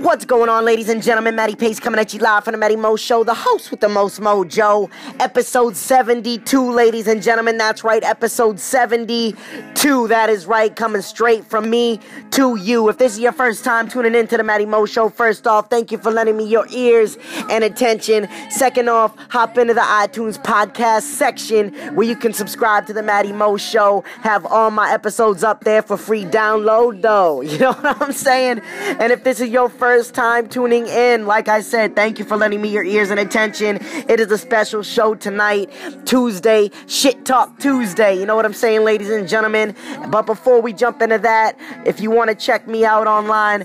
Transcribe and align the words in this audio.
What's 0.00 0.24
going 0.24 0.48
on, 0.48 0.64
ladies 0.64 0.88
and 0.88 1.02
gentlemen? 1.02 1.36
Matty 1.36 1.54
Pace 1.54 1.78
coming 1.78 2.00
at 2.00 2.14
you 2.14 2.20
live 2.20 2.44
from 2.44 2.52
the 2.52 2.58
Matty 2.58 2.74
Mo 2.74 2.96
Show, 2.96 3.22
the 3.22 3.34
host 3.34 3.70
with 3.70 3.80
the 3.80 3.88
most 3.90 4.18
mojo. 4.18 4.90
Episode 5.20 5.76
72, 5.76 6.72
ladies 6.72 7.06
and 7.06 7.22
gentlemen. 7.22 7.58
That's 7.58 7.84
right, 7.84 8.02
episode 8.02 8.58
72. 8.58 10.08
That 10.08 10.30
is 10.30 10.46
right, 10.46 10.74
coming 10.74 11.02
straight 11.02 11.44
from 11.44 11.68
me 11.68 12.00
to 12.30 12.56
you. 12.56 12.88
If 12.88 12.96
this 12.96 13.12
is 13.12 13.18
your 13.18 13.32
first 13.32 13.62
time 13.62 13.90
tuning 13.90 14.14
in 14.14 14.26
to 14.28 14.38
the 14.38 14.42
Matty 14.42 14.64
Mo 14.64 14.86
Show, 14.86 15.10
first 15.10 15.46
off, 15.46 15.68
thank 15.68 15.92
you 15.92 15.98
for 15.98 16.10
lending 16.10 16.38
me 16.38 16.46
your 16.46 16.66
ears 16.70 17.18
and 17.50 17.62
attention. 17.62 18.26
Second 18.48 18.88
off, 18.88 19.14
hop 19.28 19.58
into 19.58 19.74
the 19.74 19.82
iTunes 19.82 20.42
podcast 20.42 21.02
section 21.02 21.74
where 21.94 22.08
you 22.08 22.16
can 22.16 22.32
subscribe 22.32 22.86
to 22.86 22.94
the 22.94 23.02
Matty 23.02 23.32
Mo 23.32 23.58
Show. 23.58 24.02
Have 24.22 24.46
all 24.46 24.70
my 24.70 24.90
episodes 24.94 25.44
up 25.44 25.64
there 25.64 25.82
for 25.82 25.98
free 25.98 26.24
download, 26.24 27.02
though. 27.02 27.42
You 27.50 27.58
know 27.58 27.72
what 27.72 28.00
I'm 28.00 28.12
saying? 28.12 28.60
And 29.00 29.12
if 29.12 29.24
this 29.24 29.40
is 29.40 29.50
your 29.50 29.68
first 29.68 29.89
first 29.90 30.14
time 30.14 30.48
tuning 30.48 30.86
in, 30.86 31.26
like 31.26 31.48
I 31.48 31.62
said, 31.62 31.96
thank 31.96 32.20
you 32.20 32.24
for 32.24 32.36
lending 32.36 32.62
me 32.62 32.68
your 32.68 32.84
ears 32.84 33.10
and 33.10 33.18
attention. 33.18 33.80
It 34.08 34.20
is 34.20 34.30
a 34.30 34.38
special 34.38 34.84
show 34.84 35.16
tonight, 35.16 35.68
Tuesday, 36.04 36.70
Shit 36.86 37.24
Talk 37.24 37.58
Tuesday. 37.58 38.16
You 38.16 38.24
know 38.24 38.36
what 38.36 38.44
I'm 38.44 38.52
saying, 38.52 38.84
ladies 38.84 39.10
and 39.10 39.28
gentlemen? 39.28 39.74
But 40.08 40.26
before 40.26 40.62
we 40.62 40.72
jump 40.72 41.02
into 41.02 41.18
that, 41.18 41.58
if 41.84 42.00
you 42.00 42.08
want 42.12 42.30
to 42.30 42.36
check 42.36 42.68
me 42.68 42.84
out 42.84 43.08
online, 43.08 43.64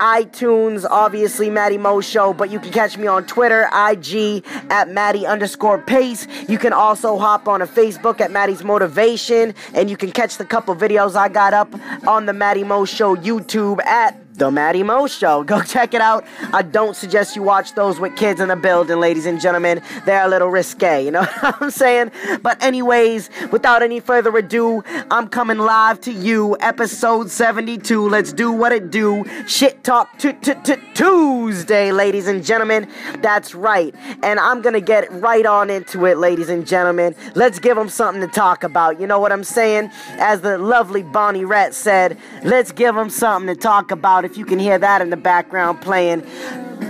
iTunes, 0.00 0.84
obviously 0.90 1.50
Matty 1.50 1.78
Mo 1.78 2.00
Show, 2.00 2.32
but 2.32 2.50
you 2.50 2.58
can 2.58 2.72
catch 2.72 2.98
me 2.98 3.06
on 3.06 3.24
Twitter, 3.26 3.68
IG 3.72 4.44
at 4.70 4.88
Matty 4.88 5.24
underscore 5.24 5.78
Pace. 5.78 6.26
You 6.48 6.58
can 6.58 6.72
also 6.72 7.16
hop 7.16 7.46
on 7.46 7.62
a 7.62 7.66
Facebook 7.68 8.20
at 8.20 8.32
Matty's 8.32 8.64
Motivation, 8.64 9.54
and 9.72 9.88
you 9.88 9.96
can 9.96 10.10
catch 10.10 10.36
the 10.36 10.44
couple 10.44 10.74
videos 10.74 11.14
I 11.14 11.28
got 11.28 11.54
up 11.54 11.72
on 12.08 12.26
the 12.26 12.32
Maddie 12.32 12.64
Mo 12.64 12.84
Show 12.86 13.14
YouTube 13.14 13.80
at 13.84 14.20
the 14.40 14.50
Matty 14.50 14.82
Mo 14.82 15.06
Show. 15.06 15.44
Go 15.44 15.62
check 15.74 15.92
it 15.92 16.00
out. 16.00 16.24
I 16.52 16.62
don't 16.62 16.96
suggest 16.96 17.36
you 17.36 17.42
watch 17.42 17.74
those 17.74 18.00
with 18.00 18.16
kids 18.16 18.40
in 18.40 18.48
the 18.48 18.56
building, 18.56 18.98
ladies 18.98 19.26
and 19.26 19.38
gentlemen. 19.38 19.82
They're 20.06 20.24
a 20.24 20.28
little 20.28 20.48
risque, 20.48 21.04
you 21.04 21.10
know 21.10 21.24
what 21.40 21.62
I'm 21.62 21.70
saying? 21.70 22.10
But, 22.42 22.60
anyways, 22.62 23.28
without 23.52 23.82
any 23.82 24.00
further 24.00 24.34
ado, 24.36 24.82
I'm 25.10 25.28
coming 25.28 25.58
live 25.58 26.00
to 26.02 26.12
you, 26.12 26.56
episode 26.60 27.30
72. 27.30 28.08
Let's 28.08 28.32
do 28.32 28.50
what 28.50 28.72
it 28.72 28.90
do. 28.90 29.24
Shit 29.46 29.84
Talk 29.84 30.18
Tuesday, 30.18 31.92
ladies 31.92 32.26
and 32.26 32.42
gentlemen. 32.42 32.88
That's 33.20 33.54
right. 33.54 33.94
And 34.22 34.40
I'm 34.40 34.62
gonna 34.62 34.80
get 34.80 35.12
right 35.12 35.44
on 35.44 35.68
into 35.68 36.06
it, 36.06 36.16
ladies 36.16 36.48
and 36.48 36.66
gentlemen. 36.66 37.14
Let's 37.34 37.58
give 37.58 37.76
them 37.76 37.90
something 37.90 38.26
to 38.26 38.34
talk 38.34 38.64
about. 38.64 38.98
You 39.00 39.06
know 39.06 39.18
what 39.18 39.32
I'm 39.32 39.44
saying? 39.44 39.90
As 40.12 40.40
the 40.40 40.56
lovely 40.56 41.02
Bonnie 41.02 41.44
Raitt 41.44 41.74
said, 41.74 42.16
let's 42.42 42.72
give 42.72 42.94
them 42.94 43.10
something 43.10 43.54
to 43.54 43.60
talk 43.60 43.90
about 43.90 44.29
if 44.30 44.38
you 44.38 44.44
can 44.44 44.60
hear 44.60 44.78
that 44.78 45.02
in 45.02 45.10
the 45.10 45.16
background 45.16 45.80
playing. 45.80 46.24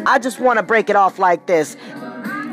I 0.06 0.18
just 0.18 0.40
want 0.40 0.58
to 0.58 0.62
break 0.62 0.90
it 0.90 0.96
off 0.96 1.18
like 1.18 1.46
this. 1.46 1.74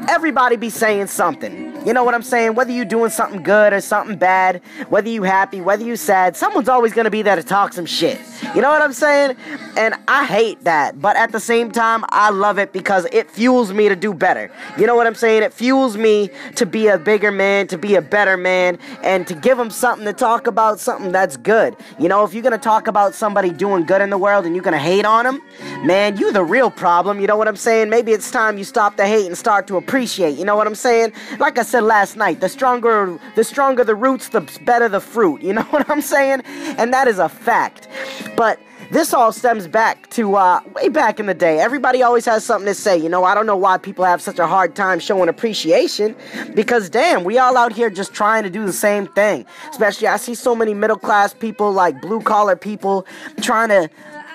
Everybody 0.08 0.56
be 0.56 0.70
saying 0.70 1.08
something. 1.08 1.67
You 1.88 1.94
know 1.94 2.04
what 2.04 2.14
I'm 2.14 2.22
saying? 2.22 2.56
Whether 2.56 2.74
you're 2.74 2.84
doing 2.84 3.10
something 3.10 3.42
good 3.42 3.72
or 3.72 3.80
something 3.80 4.18
bad, 4.18 4.62
whether 4.90 5.08
you 5.08 5.24
happy, 5.24 5.62
whether 5.62 5.86
you 5.86 5.96
sad, 5.96 6.36
someone's 6.36 6.68
always 6.68 6.92
gonna 6.92 7.10
be 7.10 7.22
there 7.22 7.38
to 7.38 7.44
talk 7.44 7.72
some 7.72 7.86
shit. 7.86 8.20
You 8.54 8.62
know 8.62 8.70
what 8.70 8.82
I'm 8.82 8.92
saying? 8.92 9.38
And 9.78 9.96
I 10.06 10.26
hate 10.26 10.66
that, 10.66 11.00
but 11.00 11.16
at 11.16 11.32
the 11.32 11.40
same 11.40 11.72
time, 11.72 12.04
I 12.10 12.30
love 12.30 12.60
it 12.60 12.74
because 12.74 13.08
it 13.14 13.32
fuels 13.32 13.72
me 13.72 13.88
to 13.88 13.96
do 13.96 14.14
better. 14.14 14.52
You 14.78 14.86
know 14.86 14.98
what 14.98 15.08
I'm 15.08 15.16
saying? 15.16 15.44
It 15.44 15.54
fuels 15.54 15.96
me 15.96 16.30
to 16.56 16.66
be 16.66 16.88
a 16.88 16.98
bigger 16.98 17.32
man, 17.32 17.68
to 17.68 17.78
be 17.78 17.96
a 17.96 18.02
better 18.02 18.36
man, 18.36 18.80
and 19.02 19.26
to 19.26 19.34
give 19.34 19.58
them 19.58 19.70
something 19.70 20.04
to 20.04 20.12
talk 20.12 20.46
about, 20.46 20.82
something 20.82 21.14
that's 21.14 21.38
good. 21.38 21.74
You 22.00 22.10
know, 22.10 22.26
if 22.26 22.34
you're 22.34 22.44
gonna 22.44 22.58
talk 22.58 22.88
about 22.88 23.16
somebody 23.16 23.50
doing 23.50 23.86
good 23.86 24.02
in 24.02 24.10
the 24.10 24.18
world 24.18 24.46
and 24.46 24.54
you're 24.54 24.64
gonna 24.64 24.78
hate 24.78 25.06
on 25.06 25.24
them, 25.24 25.42
man, 25.86 26.18
you 26.18 26.34
the 26.34 26.44
real 26.44 26.70
problem. 26.70 27.22
You 27.22 27.28
know 27.28 27.38
what 27.38 27.48
I'm 27.48 27.56
saying? 27.56 27.90
Maybe 27.90 28.12
it's 28.12 28.30
time 28.30 28.58
you 28.58 28.66
stop 28.66 28.98
the 28.98 29.08
hate 29.08 29.28
and 29.28 29.38
start 29.38 29.68
to 29.68 29.78
appreciate. 29.78 30.38
You 30.38 30.44
know 30.44 30.58
what 30.58 30.68
I'm 30.68 30.76
saying? 30.76 31.14
Like 31.40 31.58
I 31.58 31.64
said 31.64 31.77
last 31.82 32.16
night, 32.16 32.40
the 32.40 32.50
stronger 32.50 33.20
the 33.36 33.44
stronger 33.44 33.84
the 33.84 33.96
roots, 33.96 34.30
the 34.30 34.42
better 34.66 34.90
the 34.90 35.02
fruit. 35.02 35.42
You 35.42 35.54
know 35.58 35.64
what 35.64 35.90
I'm 35.90 36.02
saying? 36.02 36.42
And 36.78 36.94
that 36.94 37.08
is 37.08 37.20
a 37.20 37.30
fact. 37.30 37.88
But 38.36 38.60
this 38.90 39.14
all 39.14 39.34
stems 39.34 39.68
back 39.68 40.10
to 40.12 40.36
uh, 40.36 40.62
way 40.74 40.88
back 40.88 41.20
in 41.20 41.26
the 41.26 41.34
day. 41.34 41.60
Everybody 41.60 42.04
always 42.04 42.26
has 42.26 42.46
something 42.46 42.68
to 42.68 42.74
say. 42.74 42.98
You 42.98 43.10
know, 43.10 43.24
I 43.26 43.36
don't 43.36 43.46
know 43.46 43.58
why 43.58 43.78
people 43.78 44.06
have 44.06 44.22
such 44.22 44.40
a 44.40 44.48
hard 44.48 44.76
time 44.76 45.00
showing 45.00 45.28
appreciation 45.28 46.16
because, 46.54 46.90
damn, 46.90 47.24
we 47.26 47.38
all 47.38 47.58
out 47.58 47.74
here 47.74 47.90
just 47.90 48.14
trying 48.14 48.44
to 48.44 48.50
do 48.50 48.66
the 48.66 48.74
same 48.74 49.08
thing. 49.08 49.46
Especially, 49.70 50.08
I 50.08 50.18
see 50.18 50.36
so 50.36 50.56
many 50.56 50.74
middle 50.74 50.98
class 50.98 51.34
people, 51.34 51.72
like 51.72 52.02
blue 52.02 52.22
collar 52.22 52.56
people, 52.56 53.06
trying 53.42 53.70
to 53.70 53.90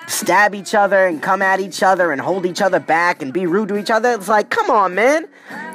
stab 0.07 0.53
each 0.53 0.75
other 0.75 1.07
and 1.07 1.21
come 1.21 1.41
at 1.41 1.59
each 1.59 1.81
other 1.81 2.11
and 2.11 2.21
hold 2.21 2.45
each 2.45 2.61
other 2.61 2.79
back 2.79 3.21
and 3.21 3.33
be 3.33 3.45
rude 3.47 3.69
to 3.69 3.77
each 3.77 3.89
other. 3.89 4.11
It's 4.11 4.27
like, 4.27 4.49
come 4.49 4.69
on, 4.69 4.93
man. 4.95 5.27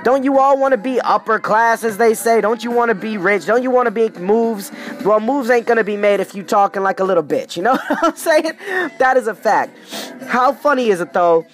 Don't 0.08 0.24
you 0.24 0.38
all 0.38 0.56
want 0.56 0.72
to 0.72 0.78
be 0.78 0.98
upper 1.02 1.38
class, 1.38 1.84
as 1.84 1.98
they 1.98 2.14
say? 2.14 2.40
Don't 2.40 2.64
you 2.64 2.70
want 2.70 2.88
to 2.88 2.94
be 2.94 3.18
rich? 3.18 3.44
Don't 3.44 3.62
you 3.62 3.70
want 3.70 3.88
to 3.88 3.90
make 3.90 4.18
moves? 4.18 4.72
Well, 5.04 5.20
moves 5.20 5.50
ain't 5.50 5.66
gonna 5.66 5.84
be 5.84 5.98
made 5.98 6.18
if 6.18 6.34
you 6.34 6.42
talking 6.42 6.82
like 6.82 6.98
a 6.98 7.04
little 7.04 7.22
bitch. 7.22 7.58
You 7.58 7.64
know 7.64 7.72
what 7.88 7.98
I'm 8.02 8.16
saying? 8.16 8.52
That 8.96 9.18
is 9.18 9.26
a 9.26 9.34
fact. 9.34 9.76
How 10.22 10.54
funny 10.54 10.88
is 10.88 11.02
it 11.02 11.12
though? 11.12 11.46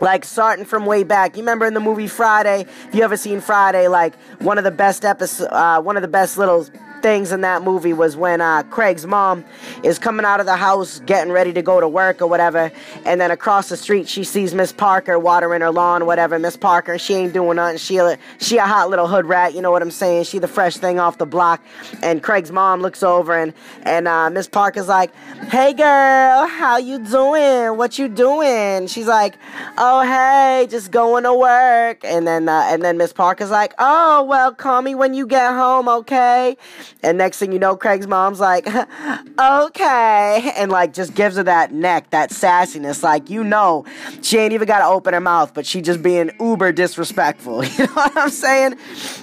like 0.00 0.24
starting 0.24 0.64
from 0.64 0.86
way 0.86 1.02
back. 1.02 1.36
You 1.36 1.42
remember 1.42 1.66
in 1.66 1.74
the 1.74 1.80
movie 1.80 2.06
Friday? 2.06 2.66
If 2.88 2.94
you 2.94 3.02
ever 3.02 3.16
seen 3.16 3.40
Friday, 3.40 3.88
like 3.88 4.14
one 4.40 4.58
of 4.58 4.64
the 4.64 4.70
best 4.70 5.04
episodes, 5.04 5.50
uh, 5.52 5.80
one 5.80 5.96
of 5.96 6.02
the 6.02 6.08
best 6.08 6.38
little 6.38 6.68
things 7.02 7.32
in 7.32 7.40
that 7.42 7.62
movie 7.62 7.92
was 7.92 8.16
when 8.16 8.40
uh, 8.40 8.62
Craig's 8.64 9.06
mom 9.06 9.44
is 9.82 9.98
coming 9.98 10.24
out 10.24 10.40
of 10.40 10.46
the 10.46 10.56
house, 10.56 11.00
getting 11.00 11.32
ready 11.32 11.52
to 11.52 11.62
go 11.62 11.80
to 11.80 11.88
work 11.88 12.22
or 12.22 12.26
whatever, 12.26 12.70
and 13.04 13.20
then 13.20 13.30
across 13.30 13.68
the 13.68 13.76
street 13.76 14.08
she 14.08 14.24
sees 14.24 14.54
Miss 14.54 14.72
Parker 14.72 15.18
watering 15.18 15.60
her 15.60 15.70
lawn 15.70 16.06
whatever. 16.06 16.38
Miss 16.38 16.56
Parker, 16.56 16.98
she 16.98 17.14
ain't 17.14 17.32
doing 17.32 17.56
nothing. 17.56 17.78
She 17.78 18.00
she 18.38 18.58
a 18.58 18.66
hot 18.66 18.90
little 18.90 19.06
hood 19.06 19.26
rat, 19.26 19.54
you 19.54 19.60
know 19.60 19.70
what 19.70 19.82
I'm 19.82 19.90
saying? 19.90 20.24
She 20.24 20.38
the 20.38 20.48
fresh 20.48 20.76
thing 20.76 20.98
off 20.98 21.18
the 21.18 21.26
block. 21.26 21.60
And 22.02 22.22
Craig's 22.22 22.52
mom 22.52 22.80
looks 22.80 23.02
over 23.02 23.36
and 23.36 23.52
and 23.82 24.06
uh, 24.08 24.30
Miss 24.30 24.48
Parker's 24.48 24.88
like, 24.88 25.14
"Hey 25.50 25.72
girl, 25.72 26.46
how 26.46 26.78
you 26.78 26.98
doing? 26.98 27.76
What 27.76 27.98
you 27.98 28.08
doing?" 28.08 28.86
She's 28.86 29.06
like, 29.06 29.36
"Oh 29.76 30.02
hey, 30.02 30.66
just 30.70 30.90
going 30.90 31.24
to 31.24 31.34
work." 31.34 32.04
And 32.04 32.26
then 32.26 32.48
uh, 32.48 32.64
and 32.66 32.82
then 32.82 32.96
Miss 32.96 33.12
Parker's 33.12 33.50
like, 33.50 33.74
"Oh 33.78 34.24
well, 34.24 34.54
call 34.54 34.82
me 34.82 34.94
when 34.94 35.14
you 35.14 35.26
get 35.26 35.52
home, 35.52 35.88
okay?" 35.88 36.56
And 37.02 37.18
next 37.18 37.38
thing 37.38 37.52
you 37.52 37.58
know, 37.58 37.76
Craig's 37.76 38.06
mom's 38.06 38.38
like, 38.38 38.66
okay. 39.38 40.52
And 40.56 40.70
like 40.70 40.92
just 40.92 41.14
gives 41.14 41.36
her 41.36 41.42
that 41.42 41.72
neck, 41.72 42.10
that 42.10 42.30
sassiness. 42.30 43.02
Like, 43.02 43.28
you 43.28 43.42
know, 43.42 43.84
she 44.22 44.38
ain't 44.38 44.52
even 44.52 44.68
got 44.68 44.78
to 44.78 44.86
open 44.86 45.12
her 45.14 45.20
mouth, 45.20 45.52
but 45.52 45.66
she 45.66 45.82
just 45.82 46.02
being 46.02 46.30
uber 46.40 46.72
disrespectful. 46.72 47.64
You 47.72 47.86
know 47.86 47.94
what 47.94 48.16
I'm 48.16 48.30
saying? 48.30 48.76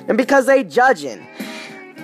And 0.07 0.17
because 0.17 0.47
they 0.47 0.63
judging. 0.63 1.25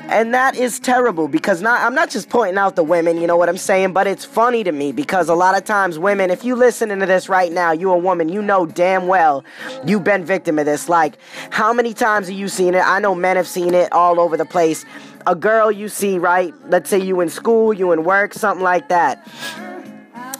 And 0.07 0.35
that 0.35 0.55
is 0.55 0.79
terrible 0.79 1.27
because 1.27 1.63
not 1.63 1.81
I'm 1.81 1.95
not 1.95 2.11
just 2.11 2.29
pointing 2.29 2.59
out 2.59 2.75
the 2.75 2.83
women, 2.83 3.17
you 3.19 3.25
know 3.25 3.35
what 3.35 3.49
I'm 3.49 3.57
saying, 3.57 3.93
but 3.93 4.05
it's 4.05 4.23
funny 4.23 4.63
to 4.63 4.71
me 4.71 4.91
because 4.91 5.29
a 5.29 5.33
lot 5.33 5.57
of 5.57 5.63
times 5.63 5.97
women, 5.97 6.29
if 6.29 6.43
you 6.43 6.55
listening 6.55 6.99
to 6.99 7.07
this 7.07 7.27
right 7.27 7.51
now, 7.51 7.71
you 7.71 7.91
a 7.91 7.97
woman, 7.97 8.29
you 8.29 8.43
know 8.43 8.67
damn 8.67 9.07
well 9.07 9.43
you've 9.83 10.03
been 10.03 10.23
victim 10.23 10.59
of 10.59 10.65
this. 10.67 10.87
Like, 10.87 11.17
how 11.49 11.73
many 11.73 11.95
times 11.95 12.27
have 12.27 12.37
you 12.37 12.47
seen 12.47 12.75
it? 12.75 12.85
I 12.85 12.99
know 12.99 13.15
men 13.15 13.35
have 13.35 13.47
seen 13.47 13.73
it 13.73 13.91
all 13.91 14.19
over 14.19 14.37
the 14.37 14.45
place 14.45 14.85
a 15.27 15.35
girl 15.35 15.71
you 15.71 15.89
see, 15.89 16.19
right? 16.19 16.53
Let's 16.67 16.89
say 16.89 16.99
you 16.99 17.21
in 17.21 17.29
school, 17.29 17.73
you 17.73 17.91
in 17.91 18.03
work, 18.03 18.33
something 18.33 18.63
like 18.63 18.89
that 18.89 19.27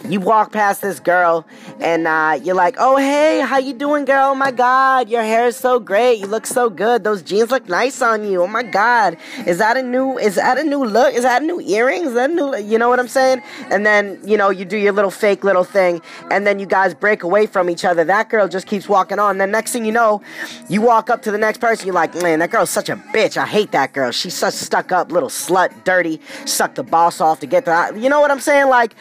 you 0.10 0.20
walk 0.20 0.52
past 0.52 0.82
this 0.82 1.00
girl 1.00 1.46
and 1.80 2.08
uh, 2.08 2.40
you're 2.44 2.56
like, 2.56 2.76
"Oh 2.78 2.98
hey, 2.98 3.42
how 3.42 3.58
you 3.58 3.74
doing, 3.74 4.06
girl? 4.06 4.32
Oh 4.32 4.36
my 4.36 4.52
God, 4.52 5.10
your 5.10 5.24
hair 5.24 5.48
is 5.48 5.56
so 5.56 5.80
great. 5.80 6.20
You 6.20 6.28
look 6.28 6.46
so 6.46 6.70
good. 6.70 7.04
Those 7.04 7.22
jeans 7.22 7.52
look 7.52 7.68
nice 7.68 8.02
on 8.02 8.24
you. 8.30 8.44
Oh 8.44 8.48
my 8.48 8.64
God, 8.64 9.18
is 9.46 9.58
that 9.60 9.78
a 9.78 9.84
new? 9.84 10.18
Is 10.18 10.36
that 10.36 10.58
a 10.58 10.64
new 10.64 10.84
look? 10.84 11.14
Is 11.14 11.24
that 11.24 11.42
a 11.42 11.46
new 11.46 11.62
earrings? 11.62 12.08
Is 12.10 12.14
that 12.16 12.32
new? 12.32 12.56
You 12.58 12.78
know 12.78 12.90
what 12.90 13.00
I'm 13.00 13.08
saying? 13.08 13.42
And 13.70 13.86
then 13.86 14.20
you 14.24 14.38
know 14.38 14.50
you 14.50 14.66
do 14.66 14.78
your 14.78 14.94
little 14.94 15.12
fake 15.12 15.44
little 15.44 15.64
thing, 15.64 16.02
and 16.32 16.46
then 16.46 16.60
you 16.60 16.66
guys 16.66 16.94
break 16.94 17.24
away 17.24 17.46
from 17.46 17.70
each 17.70 17.86
other. 17.86 18.04
That 18.04 18.30
girl 18.30 18.48
just 18.48 18.68
keeps 18.68 18.90
walking 18.90 19.20
on. 19.20 19.38
Then 19.38 19.52
next 19.52 19.72
thing 19.72 19.86
you 19.86 19.92
know, 19.92 20.22
you 20.70 20.82
walk 20.82 21.10
up 21.10 21.22
to 21.24 21.32
the 21.32 21.38
next 21.38 21.60
person. 21.60 21.86
You're 21.86 21.96
like, 21.96 22.14
man, 22.22 22.40
that 22.40 22.52
girl's 22.52 22.70
such 22.70 22.90
a 22.90 22.96
bitch. 22.96 23.38
I 23.38 23.46
hate 23.46 23.72
that 23.72 23.94
girl. 23.94 24.12
She's 24.12 24.34
such 24.34 24.54
stuck 24.54 24.92
up 24.92 25.12
little 25.12 25.30
slut, 25.30 25.84
dirty. 25.84 26.20
Suck 26.46 26.76
the 26.76 26.84
boss 26.84 27.22
off 27.22 27.40
to 27.40 27.48
get 27.48 27.66
the. 27.66 27.96
You 27.98 28.10
know 28.10 28.20
what 28.20 28.32
I'm 28.32 28.40
saying? 28.40 28.68
Like, 28.68 28.96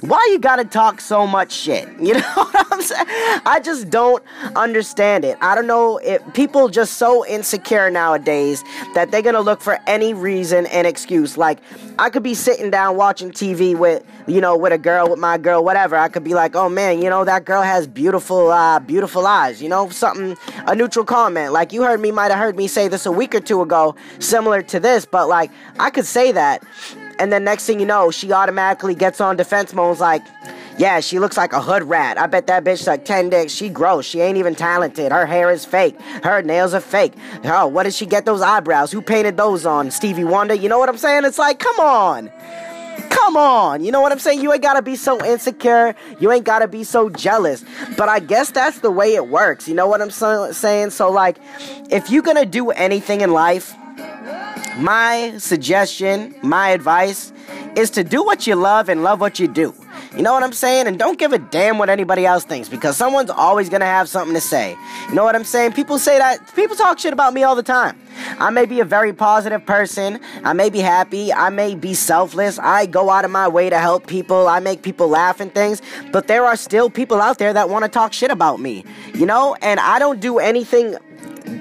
why 0.00 0.26
you 0.32 0.38
got 0.38 0.49
gotta 0.50 0.64
talk 0.64 1.00
so 1.00 1.26
much 1.26 1.52
shit? 1.52 1.88
You 2.10 2.14
know 2.14 2.32
what 2.34 2.72
I'm 2.72 2.82
saying? 2.82 3.06
I 3.46 3.60
just 3.62 3.88
don't 3.88 4.22
understand 4.56 5.24
it. 5.24 5.38
I 5.40 5.54
don't 5.54 5.68
know 5.68 5.98
if 5.98 6.20
people 6.34 6.68
just 6.68 6.94
so 6.94 7.24
insecure 7.24 7.88
nowadays 7.88 8.64
that 8.94 9.12
they're 9.12 9.22
gonna 9.22 9.42
look 9.42 9.60
for 9.60 9.78
any 9.86 10.12
reason 10.12 10.66
and 10.66 10.88
excuse. 10.88 11.36
Like 11.36 11.58
I 12.00 12.10
could 12.10 12.24
be 12.24 12.34
sitting 12.34 12.70
down 12.70 12.96
watching 12.96 13.30
TV 13.30 13.76
with 13.76 14.02
you 14.26 14.40
know 14.40 14.56
with 14.56 14.72
a 14.72 14.78
girl, 14.78 15.08
with 15.10 15.20
my 15.20 15.38
girl, 15.38 15.62
whatever. 15.62 15.94
I 15.94 16.08
could 16.08 16.24
be 16.24 16.34
like, 16.34 16.56
oh 16.56 16.68
man, 16.68 17.00
you 17.00 17.10
know 17.10 17.24
that 17.24 17.44
girl 17.44 17.62
has 17.62 17.86
beautiful, 17.86 18.50
uh, 18.50 18.80
beautiful 18.80 19.24
eyes. 19.26 19.62
You 19.62 19.68
know 19.68 19.88
something, 19.90 20.36
a 20.66 20.74
neutral 20.74 21.04
comment. 21.04 21.52
Like 21.52 21.72
you 21.72 21.82
heard 21.82 22.00
me, 22.00 22.10
might 22.10 22.32
have 22.32 22.38
heard 22.38 22.56
me 22.56 22.66
say 22.66 22.88
this 22.88 23.06
a 23.06 23.12
week 23.12 23.36
or 23.36 23.40
two 23.40 23.62
ago, 23.62 23.94
similar 24.18 24.62
to 24.62 24.80
this, 24.80 25.04
but 25.04 25.28
like 25.28 25.52
I 25.78 25.90
could 25.90 26.06
say 26.06 26.32
that 26.32 26.64
And 27.20 27.30
then 27.32 27.44
next 27.44 27.66
thing 27.66 27.78
you 27.78 27.86
know, 27.86 28.10
she 28.10 28.32
automatically 28.32 28.94
gets 28.94 29.20
on 29.20 29.36
defense 29.36 29.72
mode. 29.74 29.90
Was 29.90 30.00
like, 30.00 30.24
yeah, 30.78 31.00
she 31.00 31.18
looks 31.18 31.36
like 31.36 31.52
a 31.52 31.60
hood 31.60 31.82
rat. 31.84 32.18
I 32.18 32.26
bet 32.26 32.46
that 32.46 32.64
bitch 32.64 32.86
like 32.86 33.04
10 33.04 33.28
dicks. 33.28 33.52
She 33.52 33.68
gross. 33.68 34.06
She 34.06 34.20
ain't 34.20 34.38
even 34.38 34.54
talented. 34.54 35.12
Her 35.12 35.26
hair 35.26 35.50
is 35.50 35.64
fake. 35.64 36.00
Her 36.24 36.40
nails 36.40 36.72
are 36.72 36.80
fake. 36.80 37.12
Oh, 37.44 37.66
what 37.66 37.82
did 37.82 37.92
she 37.94 38.06
get 38.06 38.24
those 38.24 38.40
eyebrows? 38.40 38.90
Who 38.90 39.02
painted 39.02 39.36
those 39.36 39.66
on? 39.66 39.90
Stevie 39.90 40.24
Wonder? 40.24 40.54
You 40.54 40.68
know 40.70 40.78
what 40.78 40.88
I'm 40.88 40.96
saying? 40.96 41.24
It's 41.26 41.38
like, 41.38 41.58
come 41.58 41.78
on. 41.78 42.32
Come 43.10 43.36
on. 43.36 43.84
You 43.84 43.92
know 43.92 44.00
what 44.00 44.12
I'm 44.12 44.18
saying? 44.18 44.40
You 44.40 44.52
ain't 44.52 44.62
gotta 44.62 44.82
be 44.82 44.96
so 44.96 45.22
insecure. 45.24 45.94
You 46.20 46.32
ain't 46.32 46.44
gotta 46.44 46.68
be 46.68 46.84
so 46.84 47.10
jealous. 47.10 47.64
But 47.96 48.08
I 48.08 48.20
guess 48.20 48.50
that's 48.50 48.80
the 48.80 48.90
way 48.90 49.14
it 49.14 49.28
works. 49.28 49.68
You 49.68 49.74
know 49.74 49.86
what 49.86 50.00
I'm 50.00 50.10
so- 50.10 50.52
saying? 50.52 50.90
So, 50.90 51.10
like, 51.10 51.38
if 51.90 52.08
you're 52.10 52.22
gonna 52.22 52.46
do 52.46 52.70
anything 52.70 53.20
in 53.20 53.32
life, 53.32 53.74
my 54.80 55.36
suggestion, 55.38 56.34
my 56.42 56.70
advice 56.70 57.32
is 57.76 57.90
to 57.90 58.04
do 58.04 58.24
what 58.24 58.46
you 58.46 58.54
love 58.54 58.88
and 58.88 59.02
love 59.02 59.20
what 59.20 59.38
you 59.38 59.46
do. 59.46 59.74
You 60.16 60.22
know 60.22 60.32
what 60.32 60.42
I'm 60.42 60.52
saying? 60.52 60.88
And 60.88 60.98
don't 60.98 61.18
give 61.18 61.32
a 61.32 61.38
damn 61.38 61.78
what 61.78 61.88
anybody 61.88 62.26
else 62.26 62.44
thinks 62.44 62.68
because 62.68 62.96
someone's 62.96 63.30
always 63.30 63.68
gonna 63.68 63.84
have 63.84 64.08
something 64.08 64.34
to 64.34 64.40
say. 64.40 64.76
You 65.08 65.14
know 65.14 65.22
what 65.22 65.36
I'm 65.36 65.44
saying? 65.44 65.72
People 65.72 65.98
say 65.98 66.18
that, 66.18 66.54
people 66.56 66.74
talk 66.74 66.98
shit 66.98 67.12
about 67.12 67.32
me 67.32 67.44
all 67.44 67.54
the 67.54 67.62
time. 67.62 67.96
I 68.38 68.50
may 68.50 68.66
be 68.66 68.80
a 68.80 68.84
very 68.84 69.12
positive 69.12 69.64
person. 69.64 70.18
I 70.44 70.52
may 70.52 70.68
be 70.68 70.80
happy. 70.80 71.32
I 71.32 71.50
may 71.50 71.74
be 71.74 71.94
selfless. 71.94 72.58
I 72.58 72.86
go 72.86 73.08
out 73.08 73.24
of 73.24 73.30
my 73.30 73.46
way 73.46 73.70
to 73.70 73.78
help 73.78 74.06
people. 74.06 74.48
I 74.48 74.58
make 74.58 74.82
people 74.82 75.08
laugh 75.08 75.40
and 75.40 75.54
things. 75.54 75.80
But 76.10 76.26
there 76.26 76.44
are 76.44 76.56
still 76.56 76.90
people 76.90 77.20
out 77.20 77.38
there 77.38 77.52
that 77.52 77.68
want 77.68 77.84
to 77.84 77.88
talk 77.88 78.12
shit 78.12 78.30
about 78.30 78.58
me. 78.60 78.84
You 79.14 79.26
know? 79.26 79.56
And 79.62 79.78
I 79.78 79.98
don't 79.98 80.20
do 80.20 80.38
anything 80.38 80.96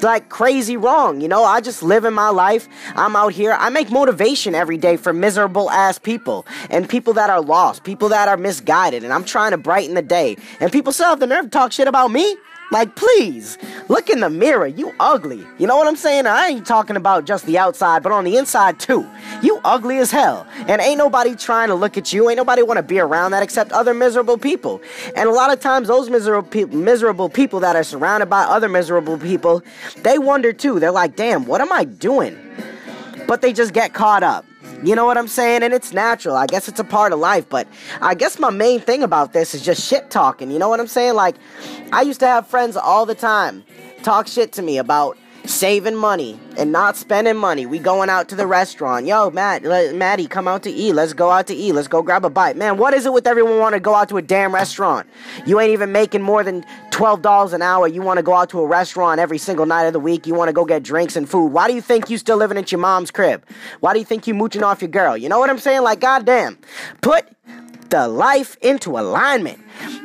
like 0.01 0.30
crazy 0.30 0.77
wrong. 0.77 1.21
You 1.21 1.27
know, 1.27 1.44
I 1.44 1.62
just 1.62 1.83
live 1.83 2.06
in 2.06 2.13
my 2.13 2.30
life. 2.30 2.68
I'm 2.95 3.15
out 3.15 3.33
here. 3.33 3.56
I 3.59 3.69
make 3.69 3.91
motivation 3.91 4.56
every 4.56 4.77
day 4.77 4.97
for 4.97 5.13
miserable 5.13 5.69
ass 5.69 5.97
people 5.97 6.45
and 6.69 6.88
people 6.88 7.13
that 7.13 7.30
are 7.30 7.41
lost, 7.41 7.83
people 7.83 8.09
that 8.09 8.27
are 8.27 8.38
misguided, 8.38 9.03
and 9.03 9.13
I'm 9.13 9.24
trying 9.24 9.51
to 9.51 9.57
brighten 9.57 9.95
the 9.95 10.01
day. 10.01 10.38
And 10.59 10.71
people 10.71 10.94
still 10.94 11.09
have 11.09 11.19
the 11.19 11.27
nerve 11.27 11.45
to 11.45 11.50
talk 11.50 11.71
shit 11.71 11.88
about 11.88 12.12
me. 12.12 12.38
Like, 12.71 12.95
please, 12.95 13.57
look 13.88 14.10
in 14.10 14.19
the 14.19 14.30
mirror. 14.30 14.68
You 14.68 14.94
ugly. 15.00 15.45
You 15.57 15.66
know 15.66 15.75
what 15.75 15.88
I'm 15.88 15.95
saying? 15.95 16.27
I 16.27 16.50
ain't 16.50 16.68
talking 16.68 16.95
about 16.95 17.25
just 17.25 17.45
the 17.45 17.57
outside, 17.57 18.04
but 18.04 18.12
on 18.12 18.24
the 18.24 18.38
inside 18.38 18.80
too. 18.80 19.10
You 19.42 19.60
ugly 19.63 19.98
as 19.98 20.12
hell. 20.12 20.45
And 20.68 20.80
ain't 20.81 20.98
nobody 21.00 21.36
trying 21.36 21.69
to 21.69 21.75
look 21.75 21.98
at 21.98 22.13
you. 22.13 22.30
Ain't 22.30 22.38
nobody 22.38 22.62
want 22.62 22.77
to 22.77 22.83
be 22.83 23.00
around 23.00 23.31
that 23.31 23.42
except 23.42 23.71
other 23.71 23.94
miserable 23.94 24.38
people. 24.38 24.81
And 25.16 25.27
a 25.27 25.31
lot 25.31 25.51
of 25.51 25.60
times, 25.60 25.88
those 25.88 26.10
miserable, 26.10 26.48
pe- 26.48 26.66
miserable 26.66 27.30
people 27.30 27.60
that 27.62 27.75
are 27.75 27.83
surrounded 27.83 28.27
by 28.27 28.44
other 28.44 28.69
miserable 28.69 29.18
people, 29.18 29.63
they 30.04 30.19
wonder 30.19 30.54
too. 30.54 30.80
They're 30.80 30.92
like, 30.92 31.16
damn, 31.16 31.45
what 31.45 31.62
am 31.62 31.71
I 31.71 31.86
doing? 31.86 32.38
But 33.27 33.42
they 33.42 33.51
just 33.51 33.74
get 33.74 33.94
caught 33.94 34.24
up. 34.24 34.45
You 34.83 34.95
know 34.95 35.05
what 35.05 35.17
I'm 35.17 35.27
saying? 35.27 35.63
And 35.63 35.73
it's 35.73 35.91
natural. 35.91 36.35
I 36.35 36.45
guess 36.45 36.69
it's 36.69 36.79
a 36.79 36.83
part 36.85 37.11
of 37.11 37.19
life. 37.19 37.47
But 37.49 37.67
I 38.01 38.15
guess 38.15 38.39
my 38.39 38.49
main 38.49 38.79
thing 38.79 39.03
about 39.03 39.33
this 39.33 39.53
is 39.53 39.61
just 39.61 39.87
shit 39.87 40.09
talking. 40.09 40.51
You 40.51 40.59
know 40.59 40.69
what 40.69 40.79
I'm 40.79 40.87
saying? 40.87 41.15
Like, 41.15 41.35
I 41.91 42.01
used 42.01 42.19
to 42.21 42.27
have 42.27 42.47
friends 42.47 42.77
all 42.77 43.05
the 43.05 43.15
time 43.15 43.63
talk 44.03 44.27
shit 44.27 44.53
to 44.53 44.61
me 44.61 44.77
about 44.77 45.17
saving 45.45 45.95
money 45.95 46.39
and 46.57 46.71
not 46.71 46.97
spending 46.97 47.38
money. 47.38 47.65
We 47.65 47.80
going 47.80 48.09
out 48.09 48.30
to 48.30 48.36
the 48.36 48.45
restaurant. 48.45 49.06
Yo, 49.06 49.30
Matt, 49.30 49.63
let, 49.63 49.95
Matty, 49.95 50.27
come 50.27 50.47
out 50.47 50.63
to 50.63 50.69
eat. 50.69 50.94
Let's 50.94 51.13
go 51.13 51.30
out 51.31 51.47
to 51.47 51.53
eat. 51.53 51.74
Let's 51.74 51.88
go 51.88 52.01
grab 52.01 52.25
a 52.25 52.30
bite. 52.30 52.56
Man, 52.57 52.77
what 52.77 52.94
is 52.94 53.06
it 53.06 53.13
with 53.13 53.27
everyone 53.27 53.59
want 53.59 53.74
to 53.74 53.80
go 53.80 53.95
out 53.95 54.09
to 54.09 54.18
a 54.18 54.21
damn 54.21 54.53
restaurant? 54.53 55.07
You 55.45 55.59
ain't 55.59 55.71
even 55.71 55.91
making 55.91 56.21
more 56.21 56.44
than 56.44 56.63
$12 56.91 57.53
an 57.53 57.62
hour. 57.62 57.88
You 57.88 58.01
want 58.01 58.18
to 58.18 58.24
go 58.24 58.33
out 58.33 58.50
to 58.50 58.59
a 58.59 58.65
restaurant 58.65 59.19
every 59.19 59.38
single 59.38 59.65
night 59.65 59.86
of 59.86 59.94
the 59.94 60.00
week. 60.00 60.27
You 60.27 60.33
want 60.33 60.50
to 60.50 60.53
go 60.53 60.65
get 60.65 60.83
drinks 60.83 61.15
and 61.15 61.30
food. 61.30 61.47
Why 61.47 61.68
do 61.68 61.74
you 61.74 61.81
think 61.81 62.09
you 62.09 62.18
still 62.18 62.38
living 62.38 62.57
at 62.57 62.71
your 62.71 62.80
mom's 62.80 63.12
crib? 63.12 63.45
Why 63.80 63.94
do 63.94 64.00
you 64.00 64.06
think 64.06 64.27
you 64.27 64.33
mooching 64.33 64.63
off 64.63 64.81
your 64.81 64.89
girl? 64.89 65.15
You 65.18 65.30
know 65.30 65.39
what 65.39 65.50
I'm 65.50 65.59
saying? 65.59 65.81
Like, 65.81 66.00
goddamn. 66.00 66.57
Put 67.01 67.27
the 67.89 68.07
life 68.07 68.57
into 68.62 68.97
alignment. 68.97 69.59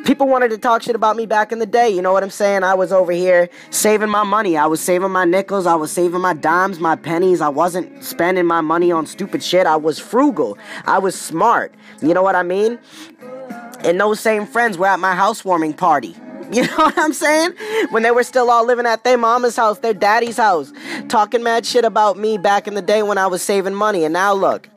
People 0.05 0.27
wanted 0.27 0.51
to 0.51 0.59
talk 0.59 0.83
shit 0.83 0.95
about 0.95 1.17
me 1.17 1.27
back 1.27 1.53
in 1.53 1.59
the 1.59 1.67
day. 1.67 1.89
You 1.89 2.03
know 2.03 2.13
what 2.13 2.23
I'm 2.23 2.31
saying? 2.31 2.63
I 2.63 2.75
was 2.75 2.93
over 2.93 3.13
here 3.13 3.49
saving 3.71 4.11
my 4.11 4.23
money. 4.23 4.57
I 4.57 4.67
was 4.67 4.81
saving 4.81 5.11
my 5.11 5.25
nickels. 5.25 5.67
I 5.67 5.75
was 5.75 5.91
saving 5.91 6.21
my 6.21 6.35
dimes, 6.35 6.79
my 6.79 6.97
pennies. 6.97 7.41
I 7.41 7.49
wasn't 7.49 8.05
spending 8.05 8.47
my 8.47 8.61
money 8.61 8.93
on 8.93 9.07
stupid 9.07 9.43
shit. 9.43 9.67
I 9.67 9.77
was 9.77 9.99
frugal. 9.99 10.59
I 10.85 10.99
was 10.99 11.19
smart. 11.19 11.75
You 12.03 12.15
know 12.15 12.23
what 12.23 12.37
I 12.37 12.43
mean? 12.43 12.79
And 13.85 14.01
those 14.01 14.21
same 14.21 14.47
friends 14.47 14.79
were 14.79 14.87
at 14.87 15.01
my 15.01 15.15
housewarming 15.15 15.75
party. 15.75 16.15
You 16.53 16.67
know 16.67 16.77
what 16.77 16.99
I'm 16.99 17.15
saying? 17.15 17.55
When 17.89 18.03
they 18.03 18.11
were 18.11 18.23
still 18.23 18.51
all 18.51 18.67
living 18.67 18.85
at 18.85 19.03
their 19.03 19.17
mama's 19.17 19.57
house, 19.57 19.79
their 19.79 19.95
daddy's 19.95 20.37
house, 20.37 20.73
talking 21.09 21.43
mad 21.43 21.65
shit 21.65 21.87
about 21.87 22.19
me 22.19 22.37
back 22.37 22.69
in 22.69 22.75
the 22.75 22.83
day 22.83 23.03
when 23.03 23.17
I 23.17 23.27
was 23.27 23.41
saving 23.41 23.75
money. 23.75 24.05
And 24.05 24.13
now 24.13 24.35
look, 24.35 24.69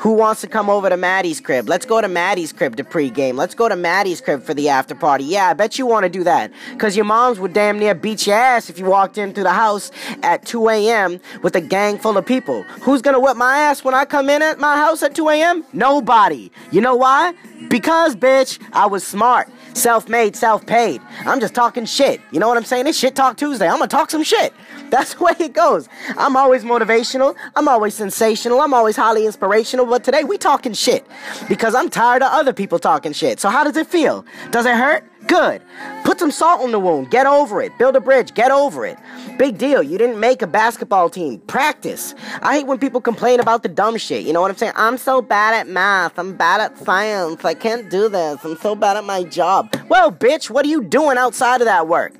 who 0.00 0.14
wants 0.14 0.40
to 0.40 0.46
come 0.46 0.70
over 0.70 0.88
to 0.88 0.96
Matty's 0.96 1.42
crib? 1.42 1.68
Let's 1.68 1.84
go 1.84 2.00
to 2.00 2.08
Matty's 2.08 2.54
crib 2.54 2.76
to 2.76 2.84
pregame. 2.84 3.34
Let's 3.34 3.54
go 3.54 3.68
to 3.68 3.76
Matty's 3.76 4.22
crib 4.22 4.42
for 4.42 4.54
the 4.54 4.70
after 4.70 4.94
party. 4.94 5.24
Yeah, 5.24 5.50
I 5.50 5.52
bet 5.52 5.78
you 5.78 5.84
want 5.84 6.04
to 6.04 6.08
do 6.08 6.24
that. 6.24 6.50
Because 6.72 6.96
your 6.96 7.04
moms 7.04 7.38
would 7.38 7.52
damn 7.52 7.78
near 7.78 7.94
beat 7.94 8.26
your 8.26 8.36
ass 8.36 8.70
if 8.70 8.78
you 8.78 8.86
walked 8.86 9.18
into 9.18 9.42
the 9.42 9.52
house 9.52 9.90
at 10.22 10.46
2 10.46 10.70
a.m. 10.70 11.20
with 11.42 11.54
a 11.54 11.60
gang 11.60 11.98
full 11.98 12.16
of 12.16 12.24
people. 12.24 12.62
Who's 12.80 13.02
going 13.02 13.12
to 13.12 13.20
whip 13.20 13.36
my 13.36 13.58
ass 13.58 13.84
when 13.84 13.92
I 13.92 14.06
come 14.06 14.30
in 14.30 14.40
at 14.40 14.58
my 14.58 14.76
house 14.76 15.02
at 15.02 15.14
2 15.14 15.28
a.m.? 15.28 15.66
Nobody. 15.74 16.50
You 16.72 16.80
know 16.80 16.96
why? 16.96 17.34
Because, 17.68 18.16
bitch, 18.16 18.58
I 18.72 18.86
was 18.86 19.06
smart. 19.06 19.50
Self 19.74 20.08
made, 20.08 20.36
self 20.36 20.66
paid. 20.66 21.00
I'm 21.20 21.40
just 21.40 21.54
talking 21.54 21.84
shit. 21.84 22.20
You 22.32 22.40
know 22.40 22.48
what 22.48 22.56
I'm 22.56 22.64
saying? 22.64 22.86
It's 22.86 22.98
Shit 22.98 23.14
Talk 23.14 23.36
Tuesday. 23.36 23.66
I'm 23.66 23.78
gonna 23.78 23.88
talk 23.88 24.10
some 24.10 24.22
shit. 24.22 24.52
That's 24.90 25.14
the 25.14 25.24
way 25.24 25.32
it 25.38 25.52
goes. 25.52 25.88
I'm 26.16 26.36
always 26.36 26.64
motivational. 26.64 27.36
I'm 27.54 27.68
always 27.68 27.94
sensational. 27.94 28.60
I'm 28.60 28.74
always 28.74 28.96
highly 28.96 29.26
inspirational. 29.26 29.86
But 29.86 30.02
today 30.02 30.24
we 30.24 30.36
talking 30.36 30.72
shit 30.72 31.06
because 31.48 31.74
I'm 31.74 31.88
tired 31.88 32.22
of 32.22 32.32
other 32.32 32.52
people 32.52 32.78
talking 32.78 33.12
shit. 33.12 33.38
So 33.38 33.48
how 33.48 33.62
does 33.62 33.76
it 33.76 33.86
feel? 33.86 34.24
Does 34.50 34.66
it 34.66 34.74
hurt? 34.74 35.04
Good. 35.26 35.62
Put 36.10 36.18
some 36.18 36.32
salt 36.32 36.60
on 36.60 36.72
the 36.72 36.80
wound. 36.80 37.08
Get 37.12 37.24
over 37.28 37.62
it. 37.62 37.78
Build 37.78 37.94
a 37.94 38.00
bridge. 38.00 38.34
Get 38.34 38.50
over 38.50 38.84
it. 38.84 38.98
Big 39.38 39.58
deal. 39.58 39.80
You 39.80 39.96
didn't 39.96 40.18
make 40.18 40.42
a 40.42 40.46
basketball 40.48 41.08
team. 41.08 41.38
Practice. 41.46 42.16
I 42.42 42.56
hate 42.56 42.66
when 42.66 42.78
people 42.78 43.00
complain 43.00 43.38
about 43.38 43.62
the 43.62 43.68
dumb 43.68 43.96
shit. 43.96 44.26
You 44.26 44.32
know 44.32 44.40
what 44.40 44.50
I'm 44.50 44.56
saying? 44.56 44.72
I'm 44.74 44.98
so 44.98 45.22
bad 45.22 45.54
at 45.54 45.68
math. 45.68 46.18
I'm 46.18 46.36
bad 46.36 46.62
at 46.62 46.76
science. 46.78 47.44
I 47.44 47.54
can't 47.54 47.88
do 47.88 48.08
this. 48.08 48.44
I'm 48.44 48.56
so 48.56 48.74
bad 48.74 48.96
at 48.96 49.04
my 49.04 49.22
job. 49.22 49.72
Well, 49.88 50.10
bitch, 50.10 50.50
what 50.50 50.66
are 50.66 50.68
you 50.68 50.82
doing 50.82 51.16
outside 51.16 51.60
of 51.60 51.66
that 51.66 51.86
work? 51.86 52.12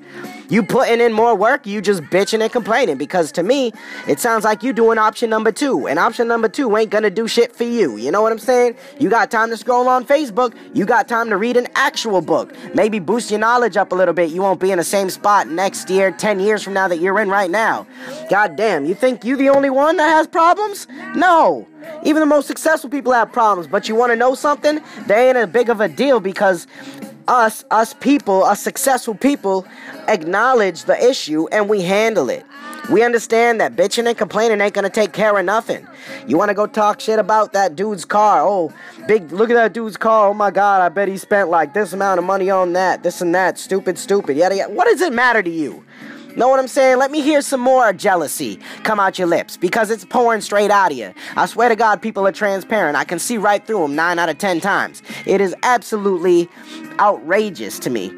You 0.51 0.63
putting 0.63 0.99
in 0.99 1.13
more 1.13 1.33
work, 1.33 1.65
you 1.65 1.81
just 1.81 2.03
bitching 2.03 2.41
and 2.41 2.51
complaining 2.51 2.97
because 2.97 3.31
to 3.31 3.41
me, 3.41 3.71
it 4.05 4.19
sounds 4.19 4.43
like 4.43 4.63
you 4.63 4.73
doing 4.73 4.97
option 4.97 5.29
number 5.29 5.49
two. 5.49 5.87
And 5.87 5.97
option 5.97 6.27
number 6.27 6.49
two 6.49 6.75
ain't 6.75 6.89
gonna 6.89 7.09
do 7.09 7.25
shit 7.25 7.55
for 7.55 7.63
you. 7.63 7.95
You 7.95 8.11
know 8.11 8.21
what 8.21 8.33
I'm 8.33 8.37
saying? 8.37 8.75
You 8.99 9.09
got 9.09 9.31
time 9.31 9.49
to 9.51 9.55
scroll 9.55 9.87
on 9.87 10.03
Facebook, 10.05 10.53
you 10.73 10.85
got 10.85 11.07
time 11.07 11.29
to 11.29 11.37
read 11.37 11.55
an 11.55 11.69
actual 11.75 12.19
book. 12.19 12.53
Maybe 12.75 12.99
boost 12.99 13.31
your 13.31 13.39
knowledge 13.39 13.77
up 13.77 13.93
a 13.93 13.95
little 13.95 14.13
bit. 14.13 14.29
You 14.31 14.41
won't 14.41 14.59
be 14.59 14.71
in 14.71 14.77
the 14.77 14.83
same 14.83 15.09
spot 15.09 15.47
next 15.47 15.89
year, 15.89 16.11
10 16.11 16.41
years 16.41 16.63
from 16.63 16.73
now 16.73 16.89
that 16.89 16.99
you're 16.99 17.21
in 17.21 17.29
right 17.29 17.49
now. 17.49 17.87
God 18.29 18.57
damn, 18.57 18.83
you 18.83 18.93
think 18.93 19.23
you 19.23 19.37
the 19.37 19.47
only 19.47 19.69
one 19.69 19.95
that 19.95 20.09
has 20.09 20.27
problems? 20.27 20.85
No. 21.15 21.65
Even 22.03 22.19
the 22.19 22.25
most 22.25 22.47
successful 22.47 22.89
people 22.89 23.13
have 23.13 23.31
problems, 23.31 23.67
but 23.67 23.87
you 23.87 23.95
wanna 23.95 24.17
know 24.17 24.35
something? 24.35 24.81
They 25.07 25.29
ain't 25.29 25.37
as 25.37 25.47
big 25.47 25.69
of 25.69 25.79
a 25.79 25.87
deal 25.87 26.19
because 26.19 26.67
us, 27.27 27.63
us 27.71 27.93
people, 27.93 28.43
us 28.43 28.61
successful 28.61 29.15
people, 29.15 29.65
acknowledge 30.07 30.83
the 30.85 31.09
issue 31.09 31.47
and 31.51 31.69
we 31.69 31.81
handle 31.81 32.29
it. 32.29 32.45
We 32.89 33.03
understand 33.03 33.61
that 33.61 33.75
bitching 33.75 34.07
and 34.07 34.17
complaining 34.17 34.59
ain't 34.59 34.73
gonna 34.73 34.89
take 34.89 35.13
care 35.13 35.37
of 35.37 35.45
nothing. 35.45 35.87
You 36.27 36.37
wanna 36.37 36.53
go 36.53 36.65
talk 36.67 36.99
shit 36.99 37.19
about 37.19 37.53
that 37.53 37.75
dude's 37.75 38.05
car? 38.05 38.41
Oh, 38.41 38.73
big, 39.07 39.31
look 39.31 39.49
at 39.49 39.53
that 39.53 39.73
dude's 39.73 39.97
car. 39.97 40.29
Oh 40.29 40.33
my 40.33 40.51
god, 40.51 40.81
I 40.81 40.89
bet 40.89 41.07
he 41.07 41.17
spent 41.17 41.49
like 41.49 41.73
this 41.73 41.93
amount 41.93 42.19
of 42.19 42.25
money 42.25 42.49
on 42.49 42.73
that, 42.73 43.03
this 43.03 43.21
and 43.21 43.33
that. 43.35 43.57
Stupid, 43.59 43.97
stupid, 43.97 44.35
yada 44.35 44.55
yada. 44.55 44.73
What 44.73 44.85
does 44.85 45.01
it 45.01 45.13
matter 45.13 45.43
to 45.43 45.49
you? 45.49 45.85
Know 46.35 46.47
what 46.47 46.59
I'm 46.59 46.67
saying? 46.67 46.97
Let 46.97 47.11
me 47.11 47.21
hear 47.21 47.41
some 47.41 47.59
more 47.59 47.91
jealousy 47.93 48.59
come 48.83 48.99
out 48.99 49.19
your 49.19 49.27
lips 49.27 49.57
because 49.57 49.91
it's 49.91 50.05
pouring 50.05 50.41
straight 50.41 50.71
out 50.71 50.91
of 50.91 50.97
you. 50.97 51.13
I 51.35 51.45
swear 51.45 51.69
to 51.69 51.75
God, 51.75 52.01
people 52.01 52.25
are 52.25 52.31
transparent. 52.31 52.95
I 52.95 53.03
can 53.03 53.19
see 53.19 53.37
right 53.37 53.65
through 53.65 53.81
them 53.81 53.95
nine 53.95 54.17
out 54.17 54.29
of 54.29 54.37
ten 54.37 54.61
times. 54.61 55.03
It 55.25 55.41
is 55.41 55.55
absolutely 55.63 56.47
outrageous 56.99 57.79
to 57.79 57.89
me. 57.89 58.11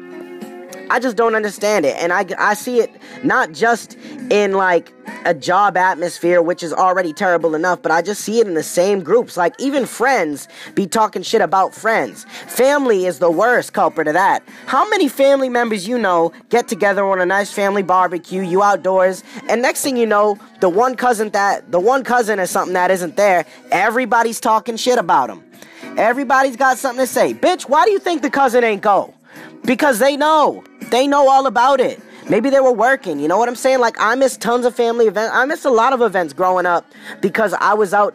I 0.94 1.00
just 1.00 1.16
don't 1.16 1.34
understand 1.34 1.84
it. 1.84 1.96
And 1.96 2.12
I, 2.12 2.24
I 2.38 2.54
see 2.54 2.78
it 2.78 2.88
not 3.24 3.50
just 3.50 3.98
in 4.30 4.52
like 4.52 4.92
a 5.24 5.34
job 5.34 5.76
atmosphere, 5.76 6.40
which 6.40 6.62
is 6.62 6.72
already 6.72 7.12
terrible 7.12 7.56
enough, 7.56 7.82
but 7.82 7.90
I 7.90 8.00
just 8.00 8.20
see 8.20 8.38
it 8.38 8.46
in 8.46 8.54
the 8.54 8.62
same 8.62 9.02
groups. 9.02 9.36
Like 9.36 9.56
even 9.58 9.86
friends 9.86 10.46
be 10.76 10.86
talking 10.86 11.22
shit 11.22 11.40
about 11.40 11.74
friends. 11.74 12.26
Family 12.46 13.06
is 13.06 13.18
the 13.18 13.28
worst 13.28 13.72
culprit 13.72 14.06
of 14.06 14.14
that. 14.14 14.44
How 14.66 14.88
many 14.88 15.08
family 15.08 15.48
members 15.48 15.88
you 15.88 15.98
know 15.98 16.32
get 16.48 16.68
together 16.68 17.04
on 17.04 17.20
a 17.20 17.26
nice 17.26 17.50
family 17.50 17.82
barbecue, 17.82 18.42
you 18.42 18.62
outdoors, 18.62 19.24
and 19.48 19.60
next 19.60 19.82
thing 19.82 19.96
you 19.96 20.06
know, 20.06 20.38
the 20.60 20.68
one 20.68 20.94
cousin 20.94 21.28
that, 21.30 21.72
the 21.72 21.80
one 21.80 22.04
cousin 22.04 22.38
is 22.38 22.50
something 22.50 22.74
that 22.74 22.92
isn't 22.92 23.16
there, 23.16 23.46
everybody's 23.72 24.38
talking 24.38 24.76
shit 24.76 24.98
about 25.00 25.26
them. 25.26 25.42
Everybody's 25.98 26.54
got 26.54 26.78
something 26.78 27.04
to 27.04 27.12
say. 27.12 27.34
Bitch, 27.34 27.68
why 27.68 27.84
do 27.84 27.90
you 27.90 27.98
think 27.98 28.22
the 28.22 28.30
cousin 28.30 28.62
ain't 28.62 28.82
go? 28.82 29.12
Because 29.64 29.98
they 29.98 30.16
know. 30.16 30.62
They 30.94 31.08
know 31.08 31.28
all 31.28 31.48
about 31.48 31.80
it. 31.80 32.00
Maybe 32.30 32.50
they 32.50 32.60
were 32.60 32.72
working. 32.72 33.18
You 33.18 33.26
know 33.26 33.36
what 33.36 33.48
I'm 33.48 33.56
saying? 33.56 33.80
Like, 33.80 33.96
I 33.98 34.14
missed 34.14 34.40
tons 34.40 34.64
of 34.64 34.76
family 34.76 35.08
events. 35.08 35.34
I 35.34 35.44
missed 35.44 35.64
a 35.64 35.70
lot 35.70 35.92
of 35.92 36.00
events 36.00 36.32
growing 36.32 36.66
up 36.66 36.86
because 37.20 37.52
I 37.52 37.74
was 37.74 37.92
out 37.92 38.14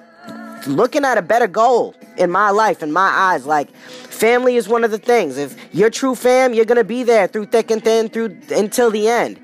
looking 0.66 1.04
at 1.04 1.18
a 1.18 1.22
better 1.22 1.46
goal 1.46 1.94
in 2.16 2.32
my 2.32 2.52
life, 2.52 2.82
in 2.82 2.94
my 2.94 3.10
eyes. 3.10 3.46
Like, 3.46 3.70
family 3.76 4.56
is 4.56 4.70
one 4.70 4.86
of 4.86 4.92
the 4.92 4.98
things. 4.98 5.38
If 5.38 5.58
you're 5.74 5.90
true 5.90 6.16
fam, 6.16 6.54
you're 6.54 6.64
gonna 6.64 6.86
be 6.86 7.04
there 7.04 7.28
through 7.28 7.48
thick 7.48 7.70
and 7.70 7.84
thin, 7.84 8.08
through 8.08 8.38
until 8.50 8.90
the 8.90 9.10
end. 9.10 9.42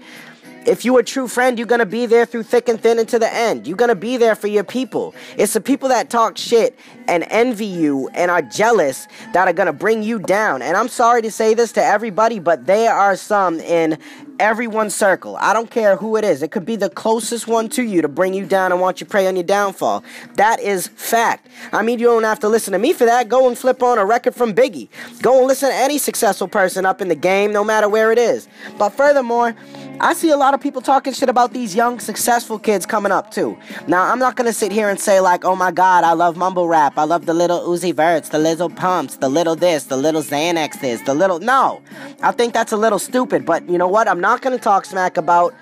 If 0.66 0.84
you 0.84 0.98
a 0.98 1.04
true 1.04 1.28
friend, 1.28 1.60
you're 1.60 1.68
gonna 1.68 1.86
be 1.86 2.08
there 2.08 2.26
through 2.26 2.44
thick 2.44 2.68
and 2.70 2.82
thin 2.82 3.06
to 3.06 3.20
the 3.20 3.32
end. 3.32 3.68
You're 3.68 3.78
gonna 3.78 3.94
be 3.94 4.18
there 4.18 4.36
for 4.36 4.48
your 4.48 4.64
people. 4.64 5.14
It's 5.38 5.54
the 5.54 5.62
people 5.62 5.90
that 5.90 6.10
talk 6.10 6.38
shit 6.38 6.78
and 7.08 7.24
envy 7.30 7.68
you 7.68 8.10
and 8.16 8.32
are 8.32 8.42
jealous 8.42 9.08
that 9.34 9.48
are 9.48 9.54
gonna 9.54 9.74
bring 9.74 10.02
you 10.02 10.18
down. 10.18 10.64
And 10.64 10.76
I'm 10.76 10.88
sorry 10.88 11.22
to 11.22 11.30
say 11.30 11.54
this 11.54 11.72
to 11.74 11.84
everybody, 11.84 12.40
but 12.40 12.66
there 12.66 12.94
are 12.94 13.16
some 13.16 13.60
in 13.60 14.00
everyone's 14.40 14.96
circle. 14.96 15.38
I 15.40 15.54
don't 15.54 15.70
care 15.70 15.96
who 15.96 16.18
it 16.18 16.26
is. 16.26 16.42
It 16.42 16.52
could 16.52 16.66
be 16.66 16.76
the 16.76 16.90
closest 16.90 17.48
one 17.48 17.70
to 17.70 17.84
you 17.84 18.02
to 18.02 18.08
bring 18.08 18.34
you 18.34 18.46
down 18.46 18.72
and 18.72 18.82
want 18.82 19.00
you 19.00 19.06
prey 19.06 19.28
on 19.28 19.36
your 19.36 19.44
downfall. 19.44 20.04
That 20.36 20.60
is 20.60 20.88
fact. 20.88 21.48
I 21.72 21.84
mean, 21.84 22.00
you 22.00 22.08
don't 22.08 22.24
have 22.24 22.40
to 22.42 22.50
listen 22.50 22.74
to 22.74 22.80
me 22.80 22.94
for 22.94 23.06
that. 23.06 23.30
Go 23.30 23.48
and 23.48 23.58
flip 23.58 23.82
on 23.84 23.98
a 23.98 24.06
record 24.06 24.36
from 24.36 24.54
Biggie. 24.54 24.90
Go 25.22 25.40
and 25.40 25.48
listen 25.48 25.70
to 25.70 25.76
any 25.76 25.98
successful 25.98 26.48
person 26.48 26.86
up 26.86 27.02
in 27.02 27.08
the 27.08 27.16
game, 27.16 27.54
no 27.54 27.64
matter 27.64 27.88
where 27.88 28.12
it 28.12 28.18
is. 28.18 28.48
But 28.78 28.90
furthermore, 28.90 29.56
I 30.00 30.14
see 30.14 30.30
a 30.30 30.38
lot 30.38 30.54
of 30.54 30.60
people 30.60 30.82
talking 30.82 31.14
shit 31.14 31.30
about 31.30 31.54
these 31.54 31.76
young, 31.76 32.00
successful 32.00 32.60
kids 32.60 32.86
coming 32.86 33.12
up 33.12 33.32
too. 33.32 33.58
Now, 33.88 34.04
I'm 34.04 34.20
not 34.20 34.36
gonna 34.36 34.54
sit 34.54 34.72
here 34.72 34.90
and 34.90 35.00
say 35.00 35.20
like, 35.20 35.46
"Oh 35.46 35.56
my 35.56 35.72
God, 35.72 36.04
I 36.04 36.14
love 36.14 36.36
mumble 36.36 36.68
rap. 36.68 36.98
I 36.98 37.04
love 37.04 37.26
the 37.26 37.34
little 37.34 37.62
Uzi 37.62 37.94
Verts, 37.94 38.30
the 38.30 38.40
little 38.40 38.70
pumps, 38.70 39.18
the 39.18 39.30
little 39.30 39.56
this, 39.56 39.86
the 39.86 39.98
little 39.98 40.22
Xanax 40.22 40.82
this, 40.82 41.02
the 41.02 41.14
little." 41.14 41.40
No, 41.40 41.82
I 42.22 42.32
think 42.32 42.54
that's 42.54 42.72
a 42.72 42.78
little 42.78 43.00
stupid. 43.00 43.46
But 43.46 43.70
you 43.70 43.78
know 43.78 43.88
what? 43.88 44.08
I'm 44.08 44.20
not 44.20 44.42
gonna 44.42 44.58
talk 44.58 44.86
smack 44.86 45.18
about. 45.18 45.54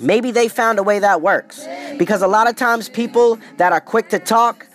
Maybe 0.00 0.32
they 0.32 0.48
found 0.48 0.78
a 0.78 0.82
way 0.82 0.98
that 0.98 1.22
works. 1.22 1.66
Because 1.96 2.20
a 2.20 2.26
lot 2.26 2.48
of 2.48 2.56
times 2.56 2.88
people 2.88 3.38
that 3.58 3.72
are 3.72 3.80
quick 3.80 4.08
to 4.10 4.18
talk 4.18 4.66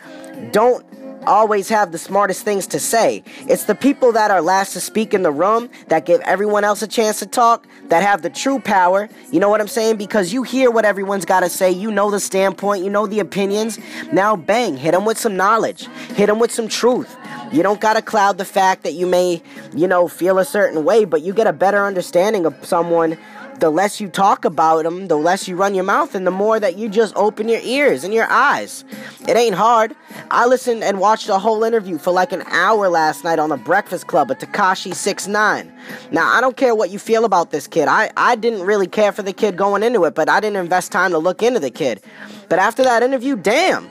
don't 0.51 0.86
always 1.25 1.69
have 1.69 1.91
the 1.91 1.97
smartest 1.97 2.43
things 2.43 2.67
to 2.67 2.79
say. 2.79 3.23
It's 3.47 3.65
the 3.65 3.75
people 3.75 4.11
that 4.13 4.31
are 4.31 4.41
last 4.41 4.73
to 4.73 4.81
speak 4.81 5.13
in 5.13 5.23
the 5.23 5.31
room 5.31 5.69
that 5.88 6.05
give 6.05 6.21
everyone 6.21 6.63
else 6.63 6.81
a 6.81 6.88
chance 6.88 7.19
to 7.19 7.25
talk 7.25 7.67
that 7.89 8.03
have 8.03 8.21
the 8.21 8.29
true 8.29 8.59
power. 8.59 9.09
You 9.31 9.39
know 9.39 9.49
what 9.49 9.61
I'm 9.61 9.67
saying? 9.67 9.97
Because 9.97 10.33
you 10.33 10.43
hear 10.43 10.71
what 10.71 10.85
everyone's 10.85 11.25
got 11.25 11.41
to 11.41 11.49
say, 11.49 11.71
you 11.71 11.91
know 11.91 12.11
the 12.11 12.19
standpoint, 12.19 12.83
you 12.83 12.89
know 12.89 13.07
the 13.07 13.19
opinions. 13.19 13.79
Now, 14.11 14.35
bang, 14.35 14.77
hit 14.77 14.91
them 14.91 15.05
with 15.05 15.17
some 15.17 15.35
knowledge, 15.35 15.88
hit 16.15 16.27
them 16.27 16.39
with 16.39 16.51
some 16.51 16.67
truth. 16.67 17.15
You 17.51 17.63
don't 17.63 17.81
got 17.81 17.93
to 17.95 18.01
cloud 18.01 18.38
the 18.38 18.45
fact 18.45 18.83
that 18.83 18.93
you 18.93 19.07
may, 19.07 19.41
you 19.75 19.88
know, 19.88 20.07
feel 20.07 20.38
a 20.38 20.45
certain 20.45 20.83
way, 20.83 21.05
but 21.05 21.21
you 21.21 21.33
get 21.33 21.47
a 21.47 21.53
better 21.53 21.83
understanding 21.83 22.45
of 22.45 22.55
someone 22.63 23.17
the 23.59 23.69
less 23.69 23.99
you 23.99 24.07
talk 24.07 24.45
about 24.45 24.83
them, 24.83 25.07
the 25.07 25.15
less 25.15 25.47
you 25.47 25.55
run 25.55 25.75
your 25.75 25.83
mouth, 25.83 26.15
and 26.15 26.25
the 26.25 26.31
more 26.31 26.59
that 26.59 26.77
you 26.77 26.89
just 26.89 27.15
open 27.15 27.49
your 27.49 27.61
ears 27.61 28.03
and 28.03 28.13
your 28.13 28.27
eyes. 28.29 28.83
It 29.27 29.35
ain't 29.35 29.55
hard. 29.55 29.95
I 30.31 30.45
listened 30.45 30.83
and 30.83 30.99
watched 30.99 31.29
a 31.29 31.37
whole 31.37 31.63
interview 31.63 31.97
for 31.97 32.11
like 32.11 32.31
an 32.31 32.43
hour 32.47 32.89
last 32.89 33.23
night 33.23 33.39
on 33.39 33.49
the 33.49 33.57
Breakfast 33.57 34.07
Club 34.07 34.31
at 34.31 34.39
Tekashi 34.39 34.93
Six 34.93 35.27
Nine. 35.27 35.71
Now 36.11 36.31
I 36.33 36.41
don't 36.41 36.57
care 36.57 36.75
what 36.75 36.89
you 36.89 36.99
feel 36.99 37.25
about 37.25 37.51
this 37.51 37.67
kid. 37.67 37.87
I 37.87 38.11
I 38.17 38.35
didn't 38.35 38.61
really 38.61 38.87
care 38.87 39.11
for 39.11 39.23
the 39.23 39.33
kid 39.33 39.57
going 39.57 39.83
into 39.83 40.05
it, 40.05 40.15
but 40.15 40.29
I 40.29 40.39
didn't 40.39 40.57
invest 40.57 40.91
time 40.91 41.11
to 41.11 41.17
look 41.17 41.43
into 41.43 41.59
the 41.59 41.71
kid. 41.71 42.01
But 42.47 42.59
after 42.59 42.83
that 42.83 43.03
interview, 43.03 43.35
damn 43.35 43.89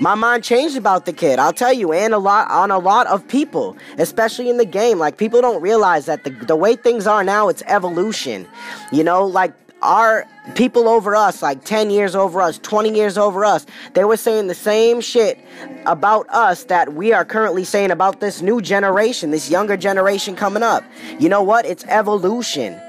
my 0.00 0.14
mind 0.14 0.42
changed 0.44 0.76
about 0.76 1.06
the 1.06 1.12
kid. 1.12 1.38
I'll 1.38 1.52
tell 1.52 1.72
you, 1.72 1.92
and 1.92 2.12
a 2.14 2.18
lot 2.18 2.50
on 2.50 2.70
a 2.70 2.78
lot 2.78 3.06
of 3.06 3.26
people, 3.28 3.76
especially 3.98 4.50
in 4.50 4.56
the 4.56 4.64
game. 4.64 4.98
Like 4.98 5.16
people 5.18 5.40
don't 5.40 5.62
realize 5.62 6.06
that 6.06 6.24
the 6.24 6.30
the 6.30 6.56
way 6.56 6.76
things 6.76 7.06
are 7.06 7.22
now, 7.22 7.48
it's 7.48 7.62
evolution. 7.66 8.46
You 8.92 9.04
know, 9.04 9.24
like 9.24 9.52
our 9.82 10.26
people 10.54 10.88
over 10.88 11.14
us, 11.14 11.42
like 11.42 11.64
10 11.64 11.90
years 11.90 12.16
over 12.16 12.40
us, 12.40 12.58
20 12.58 12.94
years 12.94 13.18
over 13.18 13.44
us, 13.44 13.66
they 13.92 14.04
were 14.04 14.16
saying 14.16 14.46
the 14.46 14.54
same 14.54 15.00
shit 15.00 15.38
about 15.86 16.28
us 16.30 16.64
that 16.64 16.94
we 16.94 17.12
are 17.12 17.24
currently 17.24 17.64
saying 17.64 17.90
about 17.90 18.20
this 18.20 18.40
new 18.40 18.62
generation, 18.62 19.30
this 19.30 19.50
younger 19.50 19.76
generation 19.76 20.34
coming 20.34 20.62
up. 20.62 20.82
You 21.18 21.28
know 21.28 21.42
what? 21.42 21.66
It's 21.66 21.84
evolution. 21.84 22.80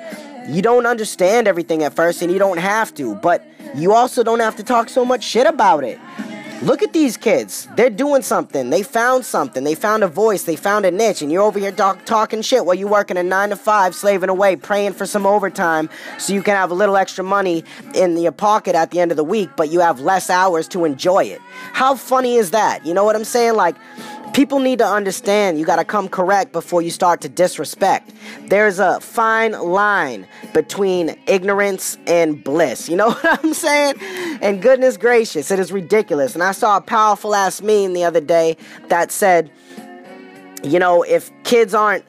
You 0.48 0.62
don't 0.62 0.86
understand 0.86 1.48
everything 1.48 1.84
at 1.84 1.94
first, 1.96 2.22
and 2.22 2.32
you 2.32 2.40
don't 2.40 2.60
have 2.60 2.94
to, 2.96 3.16
but 3.16 3.46
you 3.76 3.94
also 3.94 4.24
don't 4.24 4.40
have 4.40 4.56
to 4.56 4.64
talk 4.64 4.90
so 4.90 5.04
much 5.04 5.24
shit 5.24 5.48
about 5.48 5.84
it. 5.84 6.00
Look 6.62 6.82
at 6.82 6.94
these 6.94 7.18
kids. 7.18 7.68
They're 7.76 7.90
doing 7.90 8.22
something. 8.22 8.70
They 8.70 8.82
found 8.82 9.26
something. 9.26 9.64
They 9.66 9.76
found 9.76 10.04
a 10.04 10.08
voice. 10.08 10.44
They 10.44 10.56
found 10.56 10.86
a 10.86 10.92
niche. 10.92 11.22
And 11.22 11.32
you're 11.32 11.44
over 11.44 11.60
here 11.60 11.72
talk, 11.72 12.06
talking 12.06 12.42
shit 12.42 12.66
while 12.66 12.76
you're 12.76 12.90
working 12.90 13.18
a 13.18 13.24
9 13.24 13.50
to 13.50 13.56
5, 13.58 13.94
slaving 13.94 14.30
away, 14.30 14.56
praying 14.56 14.94
for 14.94 15.06
some 15.06 15.26
overtime 15.26 15.90
so 16.18 16.34
you 16.34 16.42
can 16.42 16.56
have 16.56 16.72
a 16.72 16.74
little 16.74 16.96
extra 16.96 17.24
money 17.24 17.66
in 17.94 18.18
your 18.18 18.32
pocket 18.32 18.74
at 18.74 18.92
the 18.92 19.00
end 19.00 19.12
of 19.12 19.18
the 19.18 19.24
week, 19.24 19.50
but 19.58 19.70
you 19.70 19.82
have 19.82 20.00
less 20.00 20.30
hours 20.30 20.68
to 20.70 20.86
enjoy 20.86 21.26
it. 21.26 21.42
How 21.74 21.96
funny 21.96 22.36
is 22.36 22.52
that? 22.52 22.86
You 22.86 22.94
know 22.94 23.04
what 23.04 23.18
I'm 23.18 23.26
saying? 23.26 23.56
Like, 23.56 23.76
People 24.36 24.60
need 24.60 24.80
to 24.80 24.86
understand 24.86 25.58
you 25.58 25.66
got 25.66 25.78
to 25.78 25.86
come 25.86 26.10
correct 26.10 26.52
before 26.52 26.82
you 26.82 26.92
start 26.92 27.22
to 27.22 27.30
disrespect. 27.30 28.12
There's 28.48 28.80
a 28.80 29.00
fine 29.00 29.54
line 29.54 30.28
between 30.54 31.16
ignorance 31.26 31.98
and 32.06 32.44
bliss. 32.44 32.90
You 32.90 32.98
know 32.98 33.12
what 33.12 33.46
I'm 33.46 33.54
saying? 33.54 33.96
And 34.46 34.62
goodness 34.62 34.96
gracious, 34.96 35.50
it 35.50 35.58
is 35.58 35.72
ridiculous. 35.72 36.36
And 36.36 36.44
I 36.44 36.52
saw 36.52 36.78
a 36.78 36.82
powerful 36.82 37.34
ass 37.34 37.64
meme 37.64 37.94
the 37.94 38.04
other 38.04 38.22
day 38.22 38.58
that 38.90 39.12
said, 39.12 39.50
you 40.62 40.78
know, 40.78 41.02
if 41.02 41.32
kids 41.44 41.74
aren't 41.74 42.06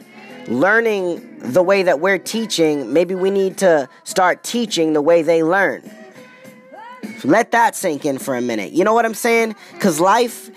learning 0.47 1.39
the 1.39 1.63
way 1.63 1.83
that 1.83 2.01
we're 2.01 2.19
teaching, 2.19 2.93
maybe 2.93 3.15
we 3.15 3.31
need 3.31 3.57
to 3.57 3.89
start 4.05 4.45
teaching 4.45 4.93
the 4.93 5.01
way 5.01 5.23
they 5.23 5.43
learn. 5.43 5.91
Let 7.25 7.53
that 7.53 7.75
sink 7.75 8.05
in 8.05 8.19
for 8.19 8.37
a 8.37 8.43
minute. 8.43 8.73
You 8.73 8.85
know 8.85 8.93
what 8.93 9.07
I'm 9.07 9.15
saying? 9.15 9.57
Because 9.73 9.99
life 9.99 10.51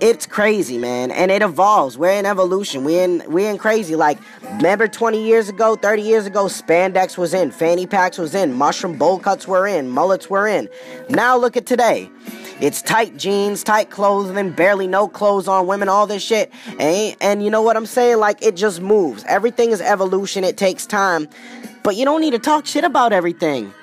it's 0.00 0.26
crazy, 0.26 0.78
man, 0.78 1.10
and 1.10 1.30
it 1.30 1.42
evolves. 1.42 1.96
We're 1.96 2.12
in 2.12 2.26
evolution. 2.26 2.84
We 2.84 2.98
in 2.98 3.22
we 3.28 3.46
in 3.46 3.58
crazy. 3.58 3.96
Like, 3.96 4.18
remember 4.42 4.88
20 4.88 5.24
years 5.24 5.48
ago, 5.48 5.76
30 5.76 6.02
years 6.02 6.26
ago, 6.26 6.46
spandex 6.46 7.16
was 7.16 7.34
in, 7.34 7.50
fanny 7.50 7.86
packs 7.86 8.18
was 8.18 8.34
in, 8.34 8.52
mushroom 8.52 8.98
bowl 8.98 9.18
cuts 9.18 9.46
were 9.46 9.66
in, 9.66 9.88
mullets 9.88 10.28
were 10.28 10.46
in. 10.46 10.68
Now 11.08 11.36
look 11.36 11.56
at 11.56 11.66
today. 11.66 12.10
It's 12.60 12.82
tight 12.82 13.16
jeans, 13.16 13.64
tight 13.64 13.90
clothing, 13.90 14.50
barely 14.52 14.86
no 14.86 15.08
clothes 15.08 15.48
on 15.48 15.66
women, 15.66 15.88
all 15.88 16.06
this 16.06 16.22
shit. 16.22 16.52
And, 16.78 17.16
and 17.20 17.44
you 17.44 17.50
know 17.50 17.62
what 17.62 17.76
I'm 17.76 17.86
saying? 17.86 18.18
Like, 18.18 18.42
it 18.42 18.56
just 18.56 18.80
moves. 18.80 19.24
Everything 19.24 19.70
is 19.70 19.80
evolution. 19.80 20.44
It 20.44 20.56
takes 20.56 20.86
time. 20.86 21.28
But 21.82 21.96
you 21.96 22.04
don't 22.04 22.20
need 22.20 22.30
to 22.30 22.38
talk 22.38 22.64
shit 22.66 22.84
about 22.84 23.12
everything. 23.12 23.74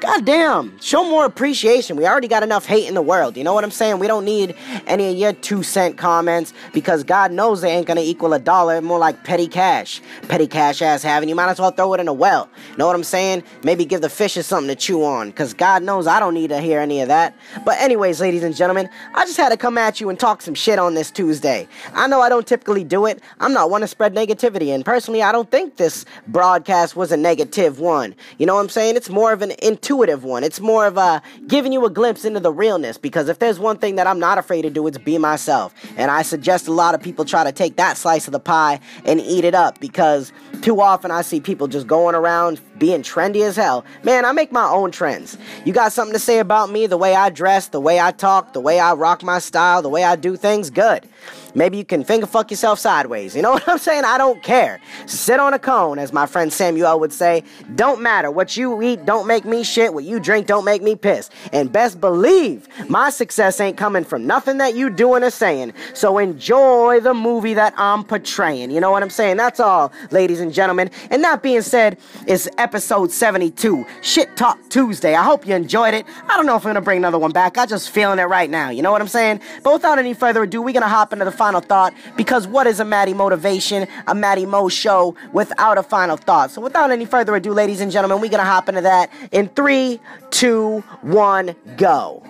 God 0.00 0.24
damn, 0.24 0.80
show 0.80 1.04
more 1.04 1.26
appreciation. 1.26 1.94
We 1.94 2.06
already 2.06 2.26
got 2.26 2.42
enough 2.42 2.64
hate 2.64 2.88
in 2.88 2.94
the 2.94 3.02
world. 3.02 3.36
You 3.36 3.44
know 3.44 3.52
what 3.52 3.64
I'm 3.64 3.70
saying? 3.70 3.98
We 3.98 4.06
don't 4.06 4.24
need 4.24 4.54
any 4.86 5.10
of 5.10 5.16
your 5.16 5.34
two 5.34 5.62
cent 5.62 5.98
comments 5.98 6.54
because 6.72 7.04
God 7.04 7.32
knows 7.32 7.60
they 7.60 7.70
ain't 7.70 7.86
gonna 7.86 8.00
equal 8.00 8.32
a 8.32 8.38
dollar. 8.38 8.80
More 8.80 8.98
like 8.98 9.24
petty 9.24 9.46
cash. 9.46 10.00
Petty 10.22 10.46
cash 10.46 10.80
ass 10.80 11.02
having. 11.02 11.28
You 11.28 11.34
might 11.34 11.50
as 11.50 11.60
well 11.60 11.70
throw 11.70 11.92
it 11.92 12.00
in 12.00 12.08
a 12.08 12.14
well. 12.14 12.48
You 12.70 12.78
Know 12.78 12.86
what 12.86 12.96
I'm 12.96 13.04
saying? 13.04 13.42
Maybe 13.62 13.84
give 13.84 14.00
the 14.00 14.08
fishes 14.08 14.46
something 14.46 14.68
to 14.68 14.74
chew 14.74 15.04
on 15.04 15.28
because 15.28 15.52
God 15.52 15.82
knows 15.82 16.06
I 16.06 16.18
don't 16.18 16.32
need 16.32 16.48
to 16.48 16.62
hear 16.62 16.80
any 16.80 17.02
of 17.02 17.08
that. 17.08 17.36
But, 17.66 17.78
anyways, 17.78 18.22
ladies 18.22 18.42
and 18.42 18.56
gentlemen, 18.56 18.88
I 19.14 19.26
just 19.26 19.36
had 19.36 19.50
to 19.50 19.58
come 19.58 19.76
at 19.76 20.00
you 20.00 20.08
and 20.08 20.18
talk 20.18 20.40
some 20.40 20.54
shit 20.54 20.78
on 20.78 20.94
this 20.94 21.10
Tuesday. 21.10 21.68
I 21.92 22.06
know 22.06 22.22
I 22.22 22.30
don't 22.30 22.46
typically 22.46 22.84
do 22.84 23.04
it. 23.04 23.20
I'm 23.38 23.52
not 23.52 23.68
one 23.68 23.82
to 23.82 23.86
spread 23.86 24.14
negativity, 24.14 24.74
and 24.74 24.82
personally, 24.82 25.22
I 25.22 25.30
don't 25.30 25.50
think 25.50 25.76
this 25.76 26.06
broadcast 26.26 26.96
was 26.96 27.12
a 27.12 27.18
negative 27.18 27.80
one. 27.80 28.14
You 28.38 28.46
know 28.46 28.54
what 28.54 28.62
I'm 28.62 28.70
saying? 28.70 28.96
It's 28.96 29.10
more 29.10 29.34
of 29.34 29.42
an 29.42 29.52
intuitive 29.62 29.89
intuitive 29.90 30.22
one. 30.22 30.44
It's 30.44 30.60
more 30.60 30.86
of 30.86 30.96
a 30.96 31.20
giving 31.48 31.72
you 31.72 31.84
a 31.84 31.90
glimpse 31.90 32.24
into 32.24 32.38
the 32.38 32.52
realness 32.52 32.96
because 32.96 33.28
if 33.28 33.40
there's 33.40 33.58
one 33.58 33.76
thing 33.76 33.96
that 33.96 34.06
I'm 34.06 34.20
not 34.20 34.38
afraid 34.38 34.62
to 34.62 34.70
do, 34.70 34.86
it's 34.86 34.98
be 34.98 35.18
myself. 35.18 35.74
And 35.96 36.12
I 36.12 36.22
suggest 36.22 36.68
a 36.68 36.72
lot 36.72 36.94
of 36.94 37.02
people 37.02 37.24
try 37.24 37.42
to 37.42 37.50
take 37.50 37.74
that 37.76 37.96
slice 37.96 38.28
of 38.28 38.32
the 38.32 38.38
pie 38.38 38.78
and 39.04 39.20
eat 39.20 39.44
it 39.44 39.54
up 39.54 39.80
because 39.80 40.32
too 40.62 40.80
often 40.80 41.10
I 41.10 41.22
see 41.22 41.40
people 41.40 41.66
just 41.66 41.88
going 41.88 42.14
around 42.14 42.60
being 42.78 43.02
trendy 43.02 43.42
as 43.42 43.56
hell. 43.56 43.84
Man, 44.04 44.24
I 44.24 44.30
make 44.30 44.52
my 44.52 44.68
own 44.68 44.92
trends. 44.92 45.36
You 45.64 45.72
got 45.72 45.92
something 45.92 46.14
to 46.14 46.20
say 46.20 46.38
about 46.38 46.70
me, 46.70 46.86
the 46.86 46.96
way 46.96 47.16
I 47.16 47.28
dress, 47.30 47.66
the 47.68 47.80
way 47.80 47.98
I 47.98 48.12
talk, 48.12 48.52
the 48.52 48.60
way 48.60 48.78
I 48.78 48.92
rock 48.92 49.24
my 49.24 49.40
style, 49.40 49.82
the 49.82 49.88
way 49.88 50.04
I 50.04 50.14
do 50.14 50.36
things? 50.36 50.70
Good. 50.70 51.08
Maybe 51.54 51.78
you 51.78 51.84
can 51.84 52.04
finger 52.04 52.26
fuck 52.26 52.50
yourself 52.50 52.78
sideways. 52.78 53.34
You 53.36 53.42
know 53.42 53.52
what 53.52 53.68
I'm 53.68 53.78
saying? 53.78 54.04
I 54.04 54.18
don't 54.18 54.42
care. 54.42 54.80
Sit 55.06 55.40
on 55.40 55.54
a 55.54 55.58
cone, 55.58 55.98
as 55.98 56.12
my 56.12 56.26
friend 56.26 56.52
Samuel 56.52 56.98
would 57.00 57.12
say. 57.12 57.42
Don't 57.74 58.00
matter. 58.00 58.30
What 58.30 58.56
you 58.56 58.80
eat 58.82 59.04
don't 59.04 59.26
make 59.26 59.44
me 59.44 59.62
shit. 59.62 59.94
What 59.94 60.04
you 60.04 60.20
drink 60.20 60.46
don't 60.46 60.64
make 60.64 60.82
me 60.82 60.96
piss. 60.96 61.30
And 61.52 61.72
best 61.72 62.00
believe 62.00 62.68
my 62.88 63.10
success 63.10 63.60
ain't 63.60 63.76
coming 63.76 64.04
from 64.04 64.26
nothing 64.26 64.58
that 64.58 64.74
you 64.74 64.90
doing 64.90 65.22
or 65.22 65.30
saying. 65.30 65.72
So 65.94 66.18
enjoy 66.18 67.00
the 67.00 67.14
movie 67.14 67.54
that 67.54 67.74
I'm 67.76 68.04
portraying. 68.04 68.70
You 68.70 68.80
know 68.80 68.90
what 68.90 69.02
I'm 69.02 69.10
saying? 69.10 69.36
That's 69.36 69.60
all, 69.60 69.92
ladies 70.10 70.40
and 70.40 70.52
gentlemen. 70.52 70.90
And 71.10 71.22
that 71.24 71.42
being 71.42 71.62
said, 71.62 71.98
it's 72.26 72.48
episode 72.58 73.10
72, 73.10 73.86
Shit 74.02 74.36
Talk 74.36 74.58
Tuesday. 74.68 75.14
I 75.14 75.22
hope 75.22 75.46
you 75.46 75.54
enjoyed 75.54 75.94
it. 75.94 76.06
I 76.28 76.36
don't 76.36 76.46
know 76.46 76.56
if 76.56 76.64
I'm 76.64 76.70
gonna 76.70 76.80
bring 76.80 76.98
another 76.98 77.18
one 77.18 77.32
back. 77.32 77.58
I'm 77.58 77.68
just 77.68 77.90
feeling 77.90 78.18
it 78.18 78.24
right 78.24 78.50
now. 78.50 78.70
You 78.70 78.82
know 78.82 78.92
what 78.92 79.00
I'm 79.00 79.08
saying? 79.08 79.40
But 79.62 79.72
without 79.74 79.98
any 79.98 80.14
further 80.14 80.42
ado, 80.42 80.62
we're 80.62 80.74
gonna 80.74 80.88
hop 80.88 81.12
into 81.12 81.24
the 81.24 81.32
final 81.40 81.62
thought 81.62 81.94
because 82.18 82.46
what 82.46 82.66
is 82.66 82.80
a 82.80 82.84
Matty 82.84 83.14
Motivation, 83.14 83.88
a 84.06 84.14
Matty 84.14 84.44
Mo 84.44 84.68
show 84.68 85.16
without 85.32 85.78
a 85.78 85.82
final 85.82 86.18
thought? 86.18 86.50
So 86.50 86.60
without 86.60 86.90
any 86.90 87.06
further 87.06 87.34
ado, 87.34 87.54
ladies 87.54 87.80
and 87.80 87.90
gentlemen, 87.90 88.20
we're 88.20 88.28
gonna 88.28 88.44
hop 88.44 88.68
into 88.68 88.82
that 88.82 89.10
in 89.32 89.48
three, 89.48 90.00
two, 90.30 90.80
one, 91.00 91.56
go. 91.78 92.22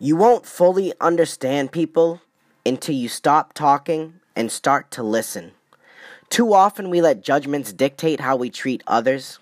You 0.00 0.16
won't 0.16 0.44
fully 0.44 0.92
understand 1.00 1.70
people 1.70 2.20
until 2.66 2.96
you 2.96 3.08
stop 3.08 3.52
talking 3.52 4.14
and 4.34 4.50
start 4.50 4.90
to 4.90 5.04
listen. 5.04 5.52
Too 6.28 6.52
often 6.52 6.90
we 6.90 7.00
let 7.00 7.22
judgments 7.22 7.72
dictate 7.72 8.18
how 8.18 8.34
we 8.34 8.50
treat 8.50 8.82
others. 8.88 9.38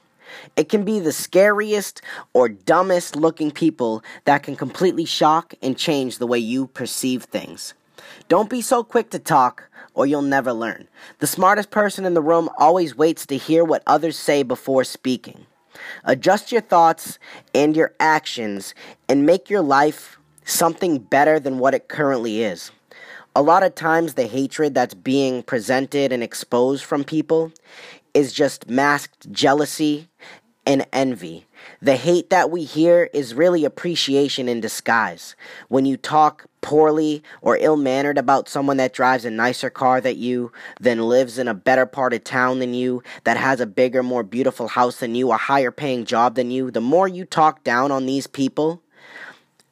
It 0.56 0.68
can 0.68 0.84
be 0.84 1.00
the 1.00 1.10
scariest 1.12 2.02
or 2.34 2.50
dumbest 2.50 3.16
looking 3.16 3.50
people 3.50 4.04
that 4.26 4.42
can 4.42 4.56
completely 4.56 5.06
shock 5.06 5.54
and 5.62 5.74
change 5.74 6.18
the 6.18 6.26
way 6.26 6.38
you 6.38 6.66
perceive 6.66 7.24
things. 7.24 7.72
Don't 8.28 8.48
be 8.48 8.62
so 8.62 8.82
quick 8.82 9.10
to 9.10 9.18
talk, 9.18 9.68
or 9.92 10.06
you'll 10.06 10.22
never 10.22 10.52
learn. 10.52 10.88
The 11.18 11.26
smartest 11.26 11.70
person 11.70 12.04
in 12.04 12.14
the 12.14 12.22
room 12.22 12.48
always 12.58 12.96
waits 12.96 13.26
to 13.26 13.36
hear 13.36 13.64
what 13.64 13.82
others 13.86 14.18
say 14.18 14.42
before 14.42 14.84
speaking. 14.84 15.46
Adjust 16.04 16.50
your 16.50 16.62
thoughts 16.62 17.18
and 17.54 17.76
your 17.76 17.94
actions 18.00 18.74
and 19.08 19.26
make 19.26 19.50
your 19.50 19.60
life 19.60 20.18
something 20.44 20.98
better 20.98 21.38
than 21.38 21.58
what 21.58 21.74
it 21.74 21.88
currently 21.88 22.42
is. 22.42 22.70
A 23.36 23.42
lot 23.42 23.62
of 23.62 23.74
times, 23.74 24.14
the 24.14 24.26
hatred 24.26 24.74
that's 24.74 24.94
being 24.94 25.42
presented 25.42 26.12
and 26.12 26.22
exposed 26.22 26.84
from 26.84 27.04
people 27.04 27.52
is 28.14 28.32
just 28.32 28.70
masked 28.70 29.30
jealousy 29.32 30.08
and 30.64 30.86
envy. 30.92 31.44
The 31.80 31.96
hate 31.96 32.30
that 32.30 32.50
we 32.50 32.64
hear 32.64 33.10
is 33.12 33.34
really 33.34 33.64
appreciation 33.64 34.48
in 34.48 34.60
disguise. 34.60 35.36
When 35.68 35.86
you 35.86 35.96
talk 35.96 36.46
poorly 36.60 37.22
or 37.42 37.56
ill 37.58 37.76
mannered 37.76 38.16
about 38.16 38.48
someone 38.48 38.78
that 38.78 38.94
drives 38.94 39.24
a 39.24 39.30
nicer 39.30 39.70
car 39.70 40.00
than 40.00 40.18
you, 40.18 40.50
then 40.80 41.08
lives 41.08 41.38
in 41.38 41.48
a 41.48 41.54
better 41.54 41.86
part 41.86 42.14
of 42.14 42.24
town 42.24 42.58
than 42.58 42.74
you, 42.74 43.02
that 43.24 43.36
has 43.36 43.60
a 43.60 43.66
bigger, 43.66 44.02
more 44.02 44.22
beautiful 44.22 44.68
house 44.68 45.00
than 45.00 45.14
you, 45.14 45.30
a 45.30 45.36
higher 45.36 45.70
paying 45.70 46.04
job 46.04 46.34
than 46.34 46.50
you, 46.50 46.70
the 46.70 46.80
more 46.80 47.06
you 47.06 47.24
talk 47.24 47.62
down 47.64 47.92
on 47.92 48.06
these 48.06 48.26
people, 48.26 48.82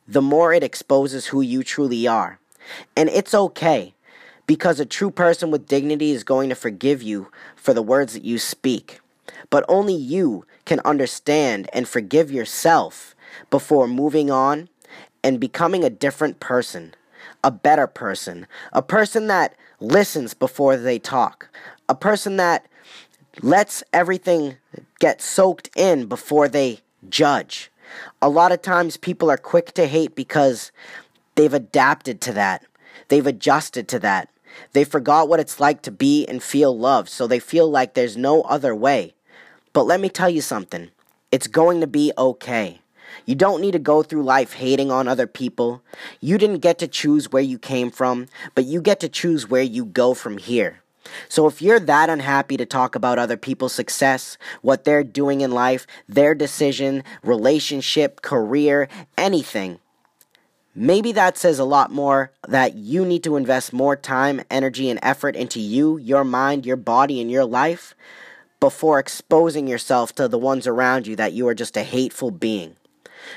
the 0.06 0.22
more 0.22 0.52
it 0.52 0.62
exposes 0.62 1.26
who 1.26 1.40
you 1.40 1.62
truly 1.62 2.06
are. 2.06 2.38
And 2.96 3.08
it's 3.08 3.34
okay, 3.34 3.94
because 4.46 4.80
a 4.80 4.86
true 4.86 5.10
person 5.10 5.50
with 5.50 5.66
dignity 5.66 6.10
is 6.10 6.24
going 6.24 6.48
to 6.48 6.54
forgive 6.54 7.02
you 7.02 7.30
for 7.56 7.72
the 7.72 7.82
words 7.82 8.12
that 8.12 8.24
you 8.24 8.38
speak. 8.38 9.00
But 9.50 9.64
only 9.68 9.94
you 9.94 10.46
can 10.64 10.80
understand 10.84 11.68
and 11.72 11.88
forgive 11.88 12.30
yourself 12.30 13.14
before 13.50 13.86
moving 13.86 14.30
on 14.30 14.68
and 15.22 15.40
becoming 15.40 15.84
a 15.84 15.90
different 15.90 16.40
person, 16.40 16.94
a 17.44 17.50
better 17.50 17.86
person, 17.86 18.46
a 18.72 18.82
person 18.82 19.26
that 19.28 19.54
listens 19.80 20.34
before 20.34 20.76
they 20.76 20.98
talk, 20.98 21.48
a 21.88 21.94
person 21.94 22.36
that 22.36 22.66
lets 23.40 23.82
everything 23.92 24.56
get 24.98 25.22
soaked 25.22 25.70
in 25.76 26.06
before 26.06 26.48
they 26.48 26.80
judge. 27.08 27.70
A 28.20 28.28
lot 28.28 28.52
of 28.52 28.62
times 28.62 28.96
people 28.96 29.30
are 29.30 29.36
quick 29.36 29.72
to 29.72 29.86
hate 29.86 30.14
because 30.14 30.72
they've 31.34 31.52
adapted 31.52 32.20
to 32.22 32.32
that. 32.32 32.64
They've 33.08 33.26
adjusted 33.26 33.88
to 33.88 33.98
that. 34.00 34.28
They 34.72 34.84
forgot 34.84 35.28
what 35.28 35.40
it's 35.40 35.60
like 35.60 35.82
to 35.82 35.90
be 35.90 36.26
and 36.26 36.42
feel 36.42 36.76
loved, 36.76 37.08
so 37.08 37.26
they 37.26 37.38
feel 37.38 37.70
like 37.70 37.94
there's 37.94 38.16
no 38.16 38.42
other 38.42 38.74
way. 38.74 39.14
But 39.72 39.86
let 39.86 40.00
me 40.00 40.08
tell 40.08 40.30
you 40.30 40.40
something 40.40 40.90
it's 41.30 41.46
going 41.46 41.80
to 41.80 41.86
be 41.86 42.12
okay. 42.18 42.80
You 43.26 43.34
don't 43.34 43.60
need 43.60 43.72
to 43.72 43.78
go 43.78 44.02
through 44.02 44.22
life 44.22 44.54
hating 44.54 44.90
on 44.90 45.08
other 45.08 45.26
people. 45.26 45.82
You 46.20 46.38
didn't 46.38 46.58
get 46.58 46.78
to 46.78 46.88
choose 46.88 47.30
where 47.30 47.42
you 47.42 47.58
came 47.58 47.90
from, 47.90 48.26
but 48.54 48.64
you 48.64 48.80
get 48.80 49.00
to 49.00 49.08
choose 49.08 49.48
where 49.48 49.62
you 49.62 49.84
go 49.84 50.14
from 50.14 50.38
here. 50.38 50.82
So 51.28 51.46
if 51.46 51.60
you're 51.60 51.80
that 51.80 52.10
unhappy 52.10 52.56
to 52.56 52.66
talk 52.66 52.94
about 52.94 53.18
other 53.18 53.36
people's 53.36 53.72
success, 53.72 54.38
what 54.62 54.84
they're 54.84 55.04
doing 55.04 55.40
in 55.40 55.50
life, 55.50 55.86
their 56.08 56.34
decision, 56.34 57.02
relationship, 57.22 58.22
career, 58.22 58.88
anything, 59.18 59.78
maybe 60.74 61.12
that 61.12 61.36
says 61.36 61.58
a 61.58 61.64
lot 61.64 61.90
more 61.90 62.30
that 62.48 62.74
you 62.74 63.04
need 63.04 63.24
to 63.24 63.36
invest 63.36 63.72
more 63.72 63.96
time, 63.96 64.42
energy, 64.50 64.90
and 64.90 64.98
effort 65.02 65.36
into 65.36 65.60
you, 65.60 65.98
your 65.98 66.24
mind, 66.24 66.66
your 66.66 66.76
body, 66.76 67.20
and 67.20 67.30
your 67.30 67.44
life 67.44 67.94
before 68.60 68.98
exposing 68.98 69.66
yourself 69.66 70.14
to 70.14 70.28
the 70.28 70.38
ones 70.38 70.66
around 70.66 71.06
you 71.06 71.16
that 71.16 71.32
you 71.32 71.48
are 71.48 71.54
just 71.54 71.76
a 71.76 71.82
hateful 71.82 72.30
being 72.30 72.76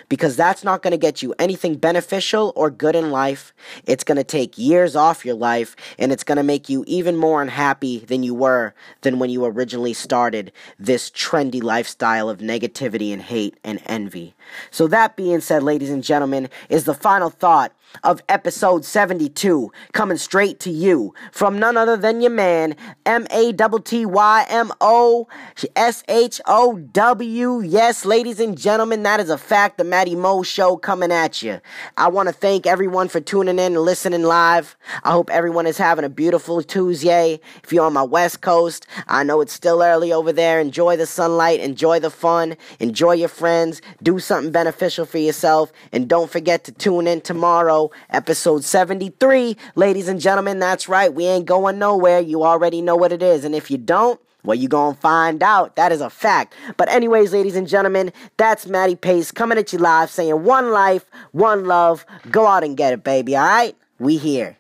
because 0.10 0.36
that's 0.36 0.64
not 0.64 0.82
going 0.82 0.92
to 0.92 0.98
get 0.98 1.22
you 1.22 1.34
anything 1.40 1.76
beneficial 1.76 2.54
or 2.56 2.70
good 2.70 2.96
in 2.96 3.12
life. 3.12 3.54
It's 3.86 4.04
going 4.04 4.18
to 4.18 4.24
take 4.24 4.58
years 4.58 4.96
off 4.96 5.26
your 5.26 5.36
life 5.36 5.76
and 5.98 6.12
it's 6.12 6.24
going 6.24 6.38
to 6.38 6.44
make 6.44 6.70
you 6.70 6.84
even 6.88 7.16
more 7.16 7.42
unhappy 7.42 8.00
than 8.00 8.24
you 8.24 8.34
were 8.34 8.74
than 9.02 9.20
when 9.20 9.30
you 9.30 9.46
originally 9.46 9.94
started 9.94 10.52
this 10.80 11.10
trendy 11.10 11.62
lifestyle 11.62 12.30
of 12.30 12.40
negativity 12.40 13.12
and 13.12 13.22
hate 13.22 13.58
and 13.64 13.82
envy. 13.86 14.36
So, 14.72 14.88
that 14.88 15.16
being 15.16 15.42
said, 15.42 15.64
ladies 15.64 15.90
and 15.90 16.04
gentlemen, 16.04 16.50
is 16.70 16.86
the 16.86 16.94
final 16.94 17.30
thought 17.30 17.74
of 18.04 18.22
episode 18.30 18.86
72 18.86 19.72
coming 19.94 20.18
straight 20.18 20.60
to 20.62 20.70
you 20.70 21.14
from 21.32 21.60
none 21.60 21.78
other 21.78 21.98
than 21.98 22.22
your 22.22 22.32
man, 22.32 22.76
M 23.06 23.26
A 23.32 23.54
T 23.54 23.66
T 23.84 24.06
Y 24.06 24.46
M 24.50 24.72
O 24.82 25.28
S 25.76 26.04
H 26.08 26.42
O 26.46 26.78
W. 26.78 27.62
Yes, 27.62 28.06
ladies 28.06 28.40
and 28.40 28.58
gentlemen, 28.58 29.04
that 29.04 29.20
is 29.20 29.30
a 29.30 29.38
fact. 29.38 29.78
The 29.78 29.84
Matty 29.84 30.16
Mo 30.16 30.44
Show 30.44 30.78
coming 30.78 31.12
at 31.12 31.42
you. 31.42 31.60
I 31.98 32.08
want 32.08 32.28
to 32.28 32.34
thank 32.34 32.66
everyone 32.66 33.08
for 33.08 33.20
tuning 33.20 33.60
in 33.60 33.74
and 33.74 33.80
listening 33.80 34.24
live. 34.24 34.76
I 35.04 35.12
hope 35.12 35.30
everyone 35.30 35.68
is 35.68 35.78
having 35.78 36.06
a 36.06 36.10
beautiful 36.10 36.62
Tuesday. 36.62 37.40
If 37.64 37.72
you're 37.74 37.86
on 37.86 37.94
my 37.94 38.04
West 38.04 38.42
Coast, 38.42 38.88
I 39.08 39.24
know 39.24 39.42
it's 39.42 39.54
still 39.54 39.82
early 39.82 40.12
over 40.12 40.32
there. 40.32 40.60
Enjoy 40.60 40.96
the 40.96 41.06
sunlight, 41.06 41.60
enjoy 41.60 42.00
the 42.00 42.10
fun, 42.10 42.58
enjoy 42.80 43.14
your 43.14 43.30
friends, 43.30 43.82
do 44.04 44.20
something 44.20 44.52
beneficial 44.52 45.06
for 45.06 45.18
yourself, 45.18 45.72
and 45.92 46.08
don't 46.08 46.32
forget 46.32 46.64
to 46.66 46.72
tune 46.72 47.08
in 47.08 47.22
tomorrow 47.22 47.75
episode 48.10 48.64
73. 48.64 49.58
Ladies 49.76 50.08
and 50.08 50.20
gentlemen, 50.20 50.60
that's 50.60 50.88
right. 50.90 51.14
We 51.14 51.26
ain't 51.26 51.46
going 51.46 51.80
nowhere. 51.80 52.20
You 52.20 52.44
already 52.44 52.82
know 52.82 52.96
what 52.96 53.12
it 53.12 53.22
is. 53.22 53.46
And 53.46 53.56
if 53.56 53.70
you 53.70 53.78
don't, 53.78 54.20
well, 54.44 54.56
you 54.56 54.68
gonna 54.68 54.96
find 54.96 55.42
out. 55.42 55.76
That 55.76 55.92
is 55.92 56.02
a 56.02 56.10
fact. 56.10 56.54
But 56.78 56.90
anyways, 56.90 57.34
ladies 57.34 57.56
and 57.56 57.68
gentlemen, 57.68 58.12
that's 58.38 58.68
Matty 58.68 58.96
Pace 58.96 59.32
coming 59.32 59.58
at 59.58 59.74
you 59.74 59.80
live 59.80 60.10
saying 60.12 60.44
one 60.44 60.72
life, 60.72 61.06
one 61.32 61.66
love. 61.66 62.06
Go 62.30 62.46
out 62.48 62.64
and 62.64 62.78
get 62.78 62.94
it, 62.94 63.04
baby, 63.04 63.36
alright? 63.36 63.76
We 64.00 64.18
here. 64.18 64.58